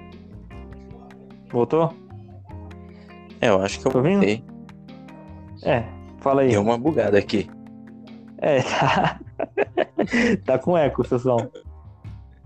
[1.51, 1.93] Voltou?
[3.43, 4.23] É, eu acho que eu Tô ouvindo?
[5.63, 5.84] É,
[6.19, 6.51] fala aí.
[6.51, 7.49] Deu uma bugada aqui.
[8.38, 9.19] É, tá.
[10.45, 11.49] tá com eco seu som.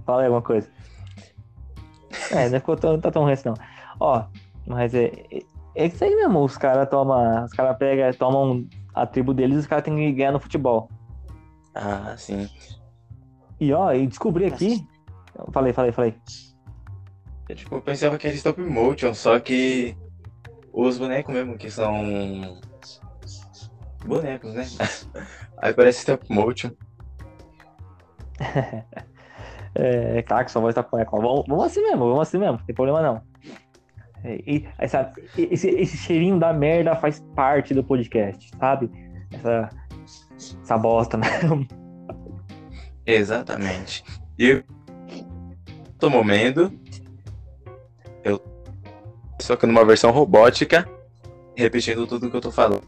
[0.08, 0.68] Fala aí alguma coisa.
[2.32, 3.54] É, não ficou tão, não tá tão ruim não.
[4.00, 4.24] Ó,
[4.66, 5.12] mas é.
[5.32, 5.40] É,
[5.76, 6.44] é isso aí mesmo.
[6.44, 7.46] Os caras tomam.
[7.46, 10.90] Os caras pegam, tomam a tribo deles e os caras têm que ganhar no futebol.
[11.76, 12.50] Ah, sim.
[13.60, 14.84] E ó, e descobri aqui.
[15.52, 16.16] Falei, falei, falei.
[17.48, 19.96] Eu, tipo, eu pensava que era stop motion, só que
[20.74, 22.60] os bonecos mesmo, que são
[24.06, 24.66] bonecos, né?
[25.58, 26.72] Aí parece stop motion.
[29.80, 31.22] É, claro que sua voz tá com eco.
[31.22, 33.22] Vamos, vamos assim mesmo, vamos assim mesmo, não tem problema não.
[34.24, 38.90] É, e, essa, esse, esse cheirinho da merda faz parte do podcast, sabe?
[39.32, 39.70] Essa,
[40.36, 41.68] essa bosta mesmo.
[43.06, 44.04] Exatamente.
[44.40, 44.64] E eu
[46.00, 46.72] tô momento,
[49.40, 50.88] só que numa versão robótica,
[51.56, 52.84] repetindo tudo que eu tô falando.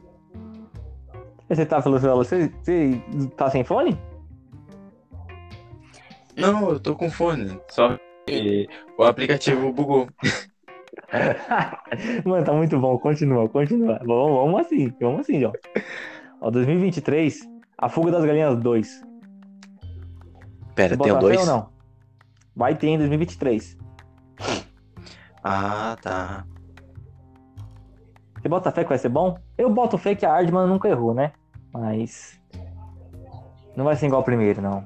[1.49, 3.01] Você tá falando, você, você
[3.35, 3.99] tá sem fone?
[6.37, 10.07] Não, eu tô com fone, só que o aplicativo bugou.
[12.23, 12.97] Mano, tá muito bom.
[12.99, 13.99] Continua, continua.
[14.05, 15.53] Vamos, vamos assim, vamos assim, João.
[16.41, 19.01] Ó, 2023, A Fuga das Galinhas 2.
[20.75, 21.39] Pera, tem o bota fé dois?
[21.39, 21.69] ou não?
[22.55, 23.77] Vai ter em 2023.
[25.51, 26.45] Ah, tá.
[28.35, 29.35] Você bota fé que vai ser bom?
[29.57, 31.31] Eu boto fé que a Ardman nunca errou, né?
[31.73, 32.39] Mas.
[33.75, 34.85] Não vai ser igual ao primeiro, não.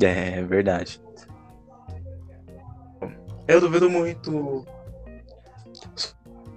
[0.00, 0.98] É verdade.
[3.46, 4.64] Eu duvido muito.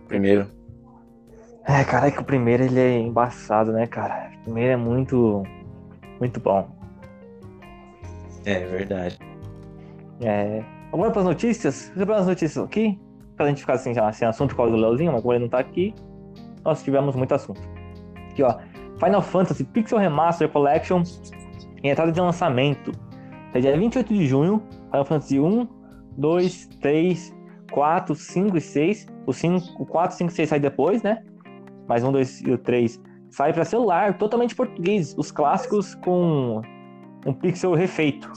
[0.07, 0.47] Primeiro.
[1.65, 4.31] É, cara, é que o primeiro ele é embaçado, né, cara?
[4.39, 5.43] O primeiro é muito.
[6.21, 6.69] Muito bom.
[8.45, 9.19] É verdade.
[10.21, 10.63] É.
[10.93, 11.91] Agora para as notícias.
[11.95, 12.99] Para as notícias aqui.
[13.35, 15.59] Pra gente ficar assim, já, sem assunto causa do Leozinho, mas como ele não tá
[15.59, 15.95] aqui,
[16.63, 17.61] nós tivemos muito assunto.
[18.29, 18.57] Aqui, ó.
[19.03, 21.01] Final Fantasy Pixel Remaster Collection
[21.83, 22.91] em entrada de lançamento.
[23.53, 25.67] É dia 28 de junho, Final Fantasy 1,
[26.17, 27.35] 2, 3,
[27.71, 29.07] 4, 5 e 6.
[29.25, 31.23] O, 5, o 4, 5 e 6 sai depois, né?
[31.87, 33.01] Mas 1, 2 e o 3
[33.31, 35.15] sai para celular, totalmente português.
[35.17, 36.61] Os clássicos com
[37.25, 38.31] um pixel refeito.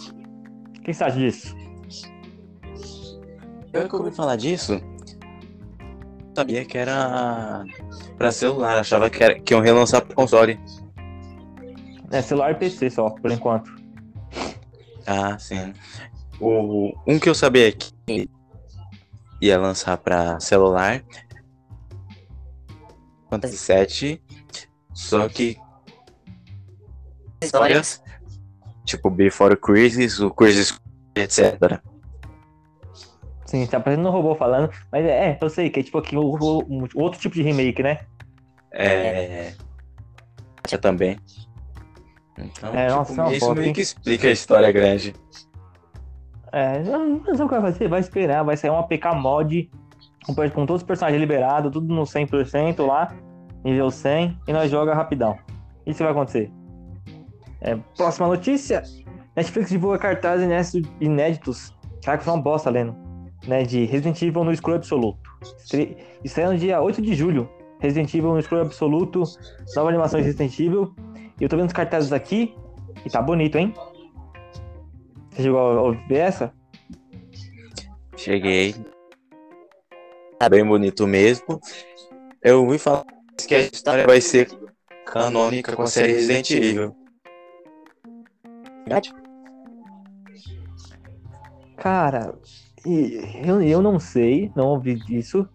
[0.79, 1.63] O que você acha disso?
[3.75, 4.81] Eu que ouvi falar disso,
[6.33, 7.65] sabia que era
[8.17, 10.61] pra celular, achava que, era, que iam relançar pro console.
[12.13, 13.69] É celular e PC só, por enquanto.
[15.05, 15.75] Ah, sim.
[16.41, 17.93] O, um que eu sabia que
[19.41, 21.05] ia lançar pra celular.
[23.29, 24.23] Fantasy 7.
[24.93, 25.59] Só que.
[27.43, 28.01] Histórias.
[28.85, 30.79] Tipo Before Crisis, o Crisis,
[31.17, 31.83] etc.
[33.55, 34.69] Sim, tá parecendo um robô falando.
[34.90, 38.01] Mas é, eu sei que é tipo aqui o outro tipo de remake, né?
[38.73, 39.53] É.
[40.73, 41.17] Eu também.
[42.37, 43.73] Então, É, tipo, nossa, é uma isso foto, meio hein?
[43.73, 45.14] que explica a história grande.
[46.51, 47.88] É, não, não sabe o que vai fazer?
[47.88, 49.71] Vai esperar, vai sair um APK mod
[50.27, 53.14] com, com todos os personagens liberados, tudo no 100% lá,
[53.64, 55.38] nível 100, e nós joga rapidão.
[55.87, 56.51] Isso vai acontecer.
[57.61, 58.83] É, próxima notícia:
[59.37, 61.75] Netflix divulga cartazes inéditos, inéditos.
[62.05, 63.04] Caraca, foi uma bosta lendo.
[63.46, 65.18] Né, de Resident Evil no escuro absoluto.
[65.59, 67.48] Estre- Estreia no dia 8 de julho.
[67.80, 69.22] Resident Evil no escuro absoluto.
[69.76, 70.94] Nova animação de Resident Evil.
[71.38, 72.54] E eu tô vendo os cartazes aqui.
[73.04, 73.74] E tá bonito, hein?
[75.30, 76.54] Você chegou a ouvir essa?
[78.16, 78.74] Cheguei.
[80.38, 81.61] Tá bem bonito mesmo.
[82.42, 83.04] Eu ouvi falar
[83.46, 84.48] que a história vai ser
[85.04, 86.96] canônica com a série Resident Evil.
[91.76, 92.35] Cara,
[92.85, 95.49] eu, eu não sei, não ouvi disso.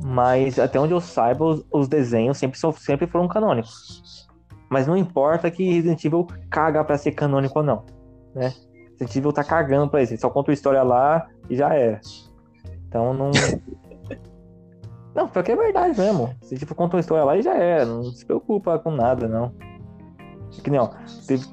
[0.00, 4.28] Mas até onde eu saiba, os, os desenhos sempre, são, sempre foram canônicos.
[4.68, 7.84] Mas não importa que Resident Evil caga pra ser canônico ou não,
[8.34, 8.52] né?
[8.92, 10.12] Resident Evil tá cagando pra isso.
[10.12, 12.00] Ele só conta a história lá e já era.
[12.88, 13.30] Então não.
[15.14, 16.34] não, pior que é verdade mesmo.
[16.42, 17.86] Se tipo, conta uma história lá e já era.
[17.86, 19.52] Não se preocupa com nada, não.
[20.62, 20.90] Que nem, ó.
[21.26, 21.46] Teve,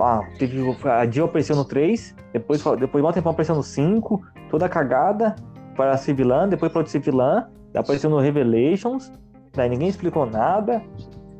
[0.00, 4.68] ah, teve, a Jill apareceu no 3, depois, depois mal tempo apareceu no 5, toda
[4.68, 5.34] cagada
[5.76, 9.12] para ser vilã, depois pode ser vilã, apareceu no Revelations,
[9.54, 10.82] daí ninguém explicou nada,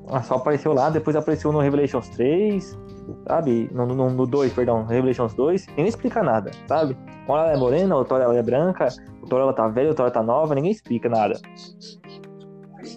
[0.09, 2.79] ela só apareceu lá, depois apareceu no Revelations 3,
[3.27, 3.69] sabe?
[3.73, 6.97] No, no, no 2, perdão, Revelations 2, ninguém explica nada, sabe?
[7.27, 8.89] Uma ela é morena, outra ela é branca,
[9.21, 11.39] outra ela tá velha, outra hora tá nova, ninguém explica nada.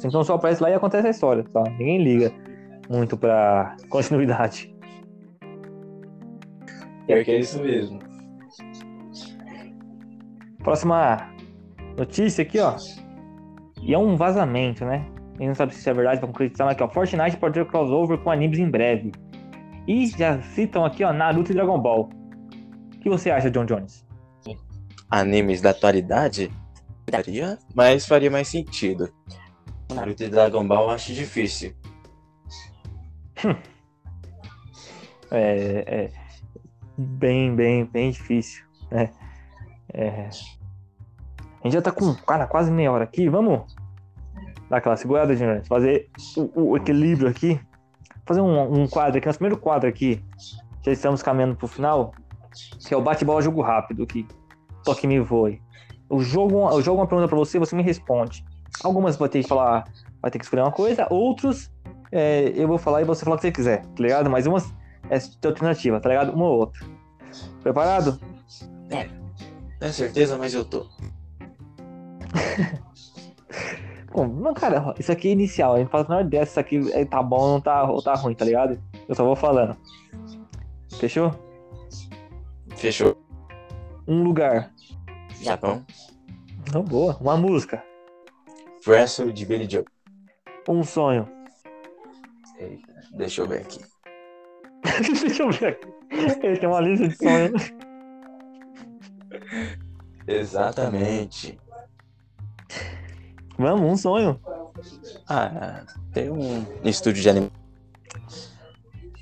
[0.03, 1.63] Então só aparece lá e acontece a história, tá?
[1.77, 2.31] Ninguém liga
[2.89, 4.70] muito pra continuidade.
[7.11, 7.99] Pior que é isso mesmo.
[10.59, 11.29] Próxima
[11.97, 12.77] notícia aqui, ó.
[13.81, 15.05] E é um vazamento, né?
[15.35, 16.87] A gente não sabe se isso é verdade pra concretizar, mas aqui, ó.
[16.87, 19.11] Fortnite pode ter crossover com animes em breve.
[19.85, 22.09] E já citam aqui, ó, Naruto e Dragon Ball.
[22.95, 24.05] O que você acha, John Jones?
[25.09, 26.49] Animes da atualidade?
[27.09, 29.11] Daria, mas faria mais sentido.
[29.93, 31.73] Naruto e Dragon Ball eu acho difícil.
[35.33, 36.20] É, é
[36.97, 39.09] bem, bem, bem difícil, né?
[39.93, 40.29] É,
[41.61, 43.29] a gente já tá com, cara, quase meia hora aqui.
[43.29, 43.75] Vamos
[44.69, 45.67] dar aquela segurada, Jones?
[45.67, 47.59] Fazer o, o equilíbrio aqui.
[48.25, 50.23] Fazer um, um quadro aqui, nosso primeiro quadro aqui.
[50.83, 52.13] Já estamos caminhando pro final.
[52.87, 54.27] Que é o bate-bola jogo rápido aqui.
[54.83, 55.61] Toque me voe.
[56.09, 58.43] O jogo, eu jogo uma pergunta pra você, você me responde.
[58.83, 59.85] Algumas vai ter que falar,
[60.21, 61.71] vai ter que escolher uma coisa, outros
[62.11, 64.29] é, eu vou falar e você fala o que você quiser, tá ligado?
[64.29, 64.73] Mas umas
[65.11, 66.33] é alternativa, tá ligado?
[66.33, 66.85] Uma ou outra.
[67.61, 68.19] Preparado?
[69.79, 70.85] Tenho certeza, mas eu tô.
[74.13, 75.75] Bom, não, cara, isso aqui é inicial.
[75.75, 78.01] A gente fala na hora dessa, isso aqui é, tá bom ou não tá, ou
[78.01, 78.77] tá ruim, tá ligado?
[79.07, 79.77] Eu só vou falando.
[80.99, 81.31] Fechou?
[82.75, 83.17] Fechou.
[84.05, 84.69] Um lugar.
[85.41, 85.85] Japão.
[86.73, 87.15] Não, boa.
[87.21, 87.81] Uma música.
[88.85, 89.85] Wrestle de Billy Joe.
[90.67, 91.25] Um sonho.
[93.13, 93.79] Deixa eu ver aqui.
[95.21, 95.87] Deixa eu ver aqui.
[96.43, 97.73] Ele tem uma lista de sonhos.
[100.27, 101.59] Exatamente.
[103.57, 104.39] Vamos, um sonho.
[105.27, 107.51] Ah, tem um estúdio de anime.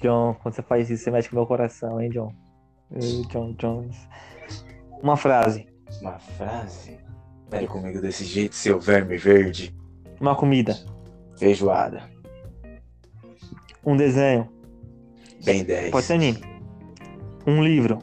[0.02, 2.34] John, quando você faz isso, você mexe com meu coração, hein, John?
[3.30, 3.98] John Jones.
[5.02, 5.68] Uma frase.
[6.02, 6.98] Uma frase.
[7.50, 9.76] Pere comigo desse jeito, seu verme verde.
[10.20, 10.78] Uma comida.
[11.38, 12.04] Feijoada.
[13.86, 14.59] Um desenho.
[15.46, 15.92] Bem 10.
[15.92, 16.42] Pode ser anime.
[17.48, 18.00] Um livro.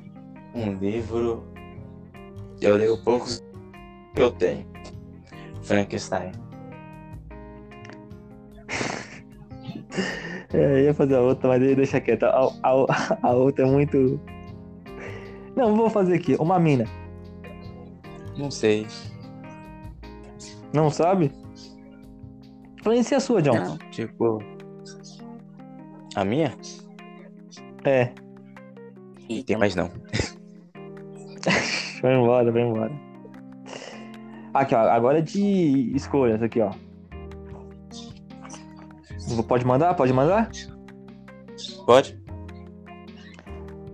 [0.54, 1.44] Um livro.
[2.60, 3.42] Eu leio poucos
[4.14, 4.66] que eu tenho.
[5.62, 6.32] Frankenstein.
[10.52, 12.22] É, eu ia fazer a outra, mas deixa quieto.
[12.24, 14.20] A, a, a outra é muito.
[15.56, 16.36] Não, vou fazer aqui.
[16.38, 16.84] Uma mina.
[18.38, 18.86] Não sei.
[20.72, 21.32] Não sabe?
[22.78, 23.54] Influencia a sua, John.
[23.54, 24.38] Não, tipo.
[26.14, 26.56] A minha?
[27.86, 28.12] É.
[29.28, 29.88] Ih, tem mais não.
[32.02, 32.92] Vai embora, vai embora.
[34.52, 34.80] Aqui, ó.
[34.90, 36.72] Agora é de escolhas aqui, ó.
[39.46, 39.94] Pode mandar?
[39.94, 40.50] Pode mandar?
[41.84, 42.20] Pode?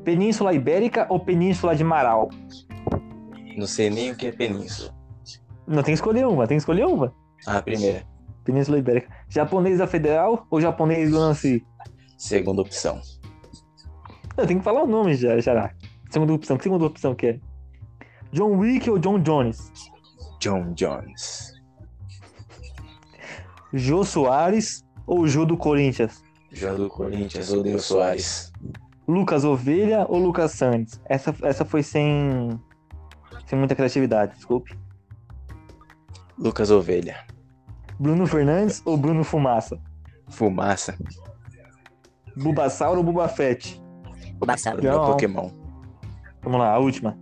[0.04, 2.30] Península Ibérica ou Península de Marau?
[3.56, 4.94] Não sei nem o que é península.
[5.66, 7.14] Não tem que escolher uma, tem que escolher uma.
[7.46, 8.04] Ah, a primeira.
[8.44, 9.08] Península Ibérica.
[9.28, 11.64] Japonesa Federal ou japonês do Nancy?
[12.16, 13.00] Segunda opção.
[14.42, 15.30] Eu tenho que falar o nome já.
[16.10, 17.40] Segunda opção, que segunda opção que é?
[18.32, 19.70] John Wick ou John Jones?
[20.40, 21.52] John Jones.
[23.72, 26.24] Jô Soares ou Jô do Corinthians?
[26.50, 28.52] João do Corinthians, odeio Soares.
[29.06, 31.00] Lucas Ovelha ou Lucas Santos?
[31.04, 32.50] Essa, essa foi sem,
[33.46, 34.76] sem muita criatividade, desculpe.
[36.36, 37.16] Lucas Ovelha.
[37.96, 39.80] Bruno Fernandes ou Bruno Fumaça?
[40.28, 40.98] Fumaça.
[42.36, 43.04] Bulbasauro ou
[44.38, 44.76] Buba Fett?
[44.76, 44.82] Bulbasauro.
[44.82, 45.00] Meu.
[45.00, 45.50] Pokémon.
[46.42, 47.16] Vamos lá, a última.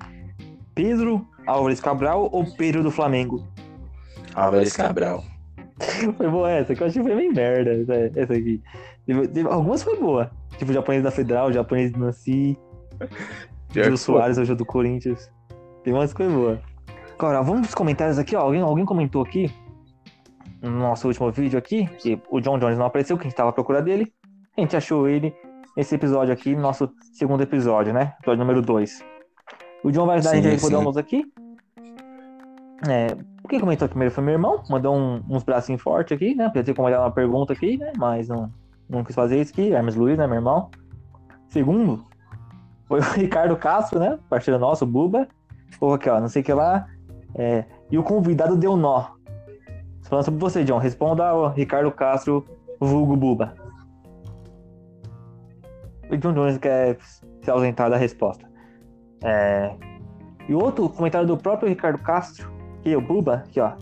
[0.74, 3.44] Pedro Álvares Cabral ou Pedro do Flamengo?
[4.34, 5.22] Álvares Cabral.
[6.16, 8.62] Foi boa essa, que eu achei que foi bem merda essa, essa aqui.
[9.06, 10.30] Teve- teve- algumas foi boa.
[10.58, 12.56] Tipo, japonês da Federal, japonês do Nancy,
[13.72, 15.30] Gil que Soares hoje do Corinthians.
[15.82, 16.58] Tem umas coisas boas.
[17.18, 18.40] Agora, vamos pros comentários aqui, ó.
[18.42, 19.50] Alguém, alguém comentou aqui,
[20.60, 23.48] no nosso último vídeo aqui, que o John Jones não apareceu, que a gente tava
[23.48, 24.12] à procura dele.
[24.56, 25.32] A gente achou ele
[25.76, 28.14] nesse episódio aqui, nosso segundo episódio, né?
[28.20, 29.04] Episódio número 2.
[29.84, 30.80] O John vai ajudar a gente a Sim, responder sim.
[30.80, 31.24] alguns aqui.
[32.88, 33.16] É,
[33.48, 36.46] quem comentou primeiro foi meu irmão, mandou um- uns bracinhos fortes aqui, né?
[36.46, 37.92] Podia ter comentado uma pergunta aqui, né?
[37.98, 38.50] Mas não,
[38.88, 39.72] não quis fazer isso aqui.
[39.72, 40.70] Hermes Luiz, né, meu irmão?
[41.48, 42.04] Segundo,
[42.86, 44.18] foi o Ricardo Castro, né?
[44.28, 45.28] Parceiro nosso, Buba.
[45.80, 46.86] Ou aqui, ó, não sei o que lá.
[47.34, 49.10] É, e o convidado deu nó.
[50.04, 50.78] Falando sobre você, John.
[50.78, 52.44] Responda ao Ricardo Castro,
[52.80, 53.54] vulgo Buba.
[56.10, 56.98] O John Jones quer
[57.42, 58.48] se ausentar da resposta.
[59.22, 59.72] É,
[60.48, 62.50] E outro comentário do próprio Ricardo Castro,
[62.82, 63.72] que é o Buba, aqui ó.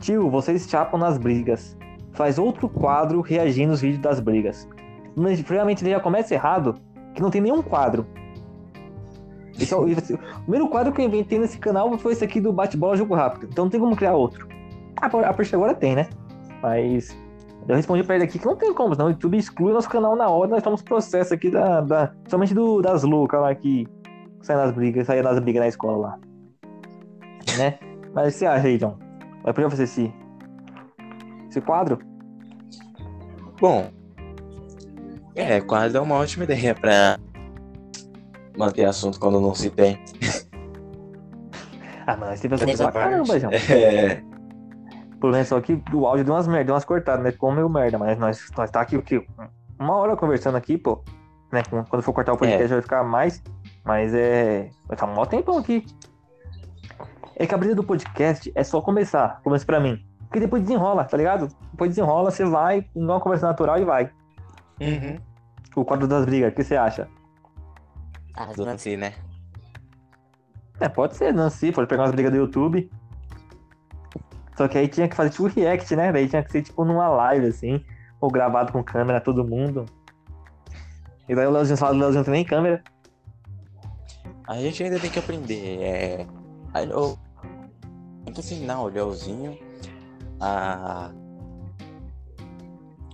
[0.00, 1.76] Tio, vocês chapam nas brigas.
[2.12, 4.68] Faz outro quadro reagindo aos vídeos das brigas.
[5.16, 6.76] Mas realmente ele já começa errado,
[7.14, 8.06] que não tem nenhum quadro.
[9.58, 12.52] Esse é o, o primeiro quadro que eu inventei nesse canal foi esse aqui do
[12.52, 13.48] bate-bola jogo rápido.
[13.50, 14.46] Então não tem como criar outro.
[15.00, 16.08] A, a partir de agora tem, né?
[16.62, 17.16] Mas
[17.66, 19.88] eu respondi pra ele aqui que não tem como, senão o YouTube exclui o nosso
[19.88, 21.80] canal na hora, nós estamos processo aqui da.
[21.80, 23.88] da somente do, das loucas lá que
[24.42, 26.18] saem nas brigas, saem nas brigas na escola lá.
[27.58, 27.78] Né?
[28.12, 28.98] Mas você acha aí, John?
[29.44, 30.12] Vai poder fazer esse.
[31.48, 31.98] Esse quadro?
[33.60, 33.90] Bom.
[35.36, 37.18] É, quadro é uma ótima ideia pra
[38.56, 39.98] manter assunto quando não se tem.
[42.06, 43.52] Ah, mas teve assunto pra essa caramba, João.
[43.70, 44.33] É.
[45.24, 47.32] O problema é só que o áudio deu umas merda, deu umas cortadas, né?
[47.32, 49.26] Ficou meio merda, mas nós, nós tá aqui o quê?
[49.78, 51.02] Uma hora conversando aqui, pô.
[51.50, 51.62] Né?
[51.88, 53.42] Quando for cortar o podcast vai ficar mais.
[53.82, 54.68] Mas é.
[54.86, 55.86] Vai estar um maior tempão aqui.
[57.36, 59.40] É que a brisa do podcast é só começar.
[59.42, 59.98] Começa pra mim.
[60.24, 61.48] Porque depois desenrola, tá ligado?
[61.70, 64.10] Depois desenrola, você vai, dá uma conversa natural e vai.
[64.78, 65.18] Uhum.
[65.74, 67.08] O quadro das brigas, o que você acha?
[68.34, 69.14] Ah, Do Nancy, né?
[70.80, 72.90] É, pode ser, Nancy, pode pegar umas brigas do YouTube.
[74.56, 76.12] Só que aí tinha que fazer tipo react, né?
[76.12, 77.84] Daí tinha que ser tipo numa live, assim,
[78.20, 79.84] ou gravado com câmera, todo mundo.
[81.28, 82.82] E daí o Leozinho fala do Leozinho não tem nem câmera.
[84.46, 85.80] A gente ainda tem que aprender.
[85.82, 86.26] É.
[86.72, 87.18] Aí, eu-
[88.24, 89.58] Tem que ensinar o Leozinho
[90.40, 91.10] a.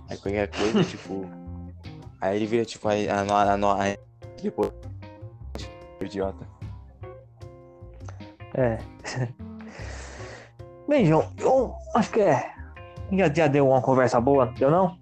[0.09, 1.25] Aí qualquer coisa, tipo.
[2.19, 3.97] Aí ele vira tipo a, a, a, a, a
[4.43, 4.71] depois.
[6.01, 6.45] Idiota.
[8.55, 8.77] É.
[10.91, 12.53] Bem, João, eu acho que é.
[13.13, 14.99] Já, já deu uma conversa boa, deu não?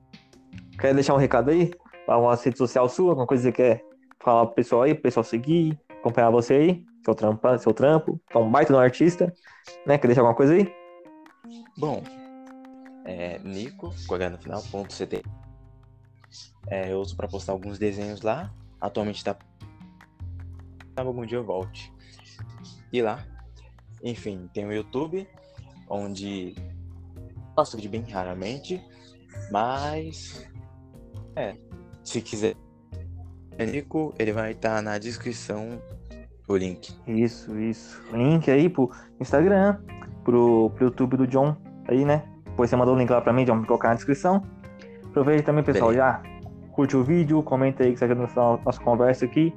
[0.79, 1.73] Quer deixar um recado aí?
[2.05, 3.85] Pra uma rede social sua, alguma coisa que você quer
[4.19, 8.37] falar pro pessoal aí, pro pessoal seguir, acompanhar você aí, seu trampo, seu trampo, que
[8.37, 9.33] é baita um artista,
[9.83, 9.97] né?
[9.97, 10.71] Quer deixar alguma coisa aí?
[11.75, 12.03] Bom,
[13.03, 15.23] é Nico, no final, ponto CT.
[16.67, 18.53] É, eu uso pra postar alguns desenhos lá.
[18.79, 19.35] Atualmente tá.
[20.95, 21.91] Algum dia eu volte.
[22.93, 23.25] E lá.
[24.03, 25.27] Enfim, tem o YouTube,
[25.89, 26.55] onde
[27.55, 28.81] posto vídeo bem raramente.
[29.51, 30.47] Mas.
[31.35, 31.55] É.
[32.03, 32.55] Se quiser.
[33.57, 35.81] Nico, ele vai estar na descrição
[36.47, 36.95] o link.
[37.07, 38.01] Isso, isso.
[38.11, 39.77] Link aí pro Instagram,
[40.23, 41.55] pro, pro YouTube do John
[41.87, 42.23] aí, né?
[42.45, 44.43] Depois você mandou o link lá pra mim, John, colocar na descrição.
[45.05, 46.21] Aproveita também, pessoal, já
[46.71, 49.53] curte o vídeo, comenta aí que você acha da nossa, nossa conversa aqui.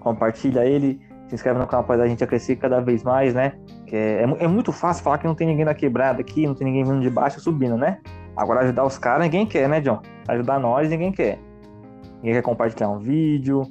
[0.00, 1.00] Compartilha ele.
[1.30, 3.52] Se inscreve no canal para a gente a crescer cada vez mais, né?
[3.92, 6.64] É, é, é muito fácil falar que não tem ninguém na quebrada aqui, não tem
[6.64, 8.00] ninguém vindo de baixo subindo, né?
[8.36, 10.02] Agora ajudar os caras, ninguém quer, né, John?
[10.26, 11.38] Ajudar nós, ninguém quer.
[12.16, 13.62] Ninguém quer compartilhar um vídeo,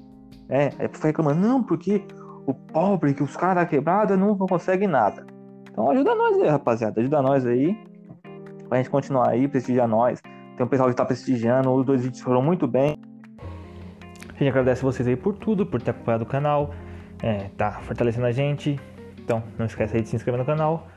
[0.47, 0.69] né?
[0.79, 2.01] Aí fica reclamando, não, porque
[2.47, 5.25] o pobre, que os caras da quebrada não conseguem nada.
[5.69, 7.01] Então ajuda nós aí, rapaziada.
[7.01, 7.77] Ajuda nós aí.
[8.69, 10.21] Pra gente continuar aí, prestigiar nós.
[10.55, 12.97] Tem um pessoal que tá prestigiando, os dois vídeos foram muito bem.
[14.29, 16.69] A gente agradece vocês aí por tudo, por ter acompanhado o canal.
[17.21, 18.79] É, tá fortalecendo a gente.
[19.17, 20.87] Então, não esquece aí de se inscrever no canal.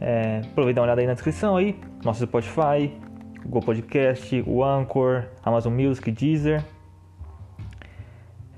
[0.00, 1.78] É, aproveita dá uma olhada aí na descrição aí.
[2.04, 2.92] Nosso Spotify,
[3.42, 6.64] Google Podcast, o Anchor, Amazon Music, Deezer.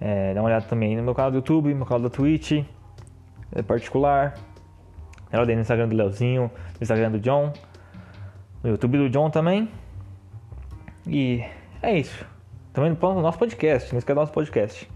[0.01, 2.65] É, dá uma olhada também no meu canal do YouTube, meu canal da Twitch,
[3.53, 4.35] é particular.
[5.31, 7.53] Dá uma olhada aí no Instagram do Leozinho, no Instagram do John,
[8.63, 9.69] no YouTube do John também.
[11.07, 11.45] E
[11.83, 12.25] é isso.
[12.73, 14.89] Também no nosso podcast, não esquece do nosso podcast.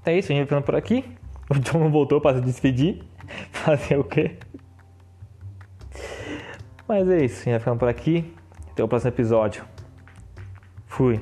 [0.00, 1.04] Então é isso, a gente vai ficando por aqui.
[1.52, 3.02] O John voltou para se despedir.
[3.52, 4.38] Fazer o quê?
[6.88, 8.34] Mas é isso, a gente vai ficando por aqui.
[8.70, 9.62] Até o próximo episódio.
[10.86, 11.20] Fui.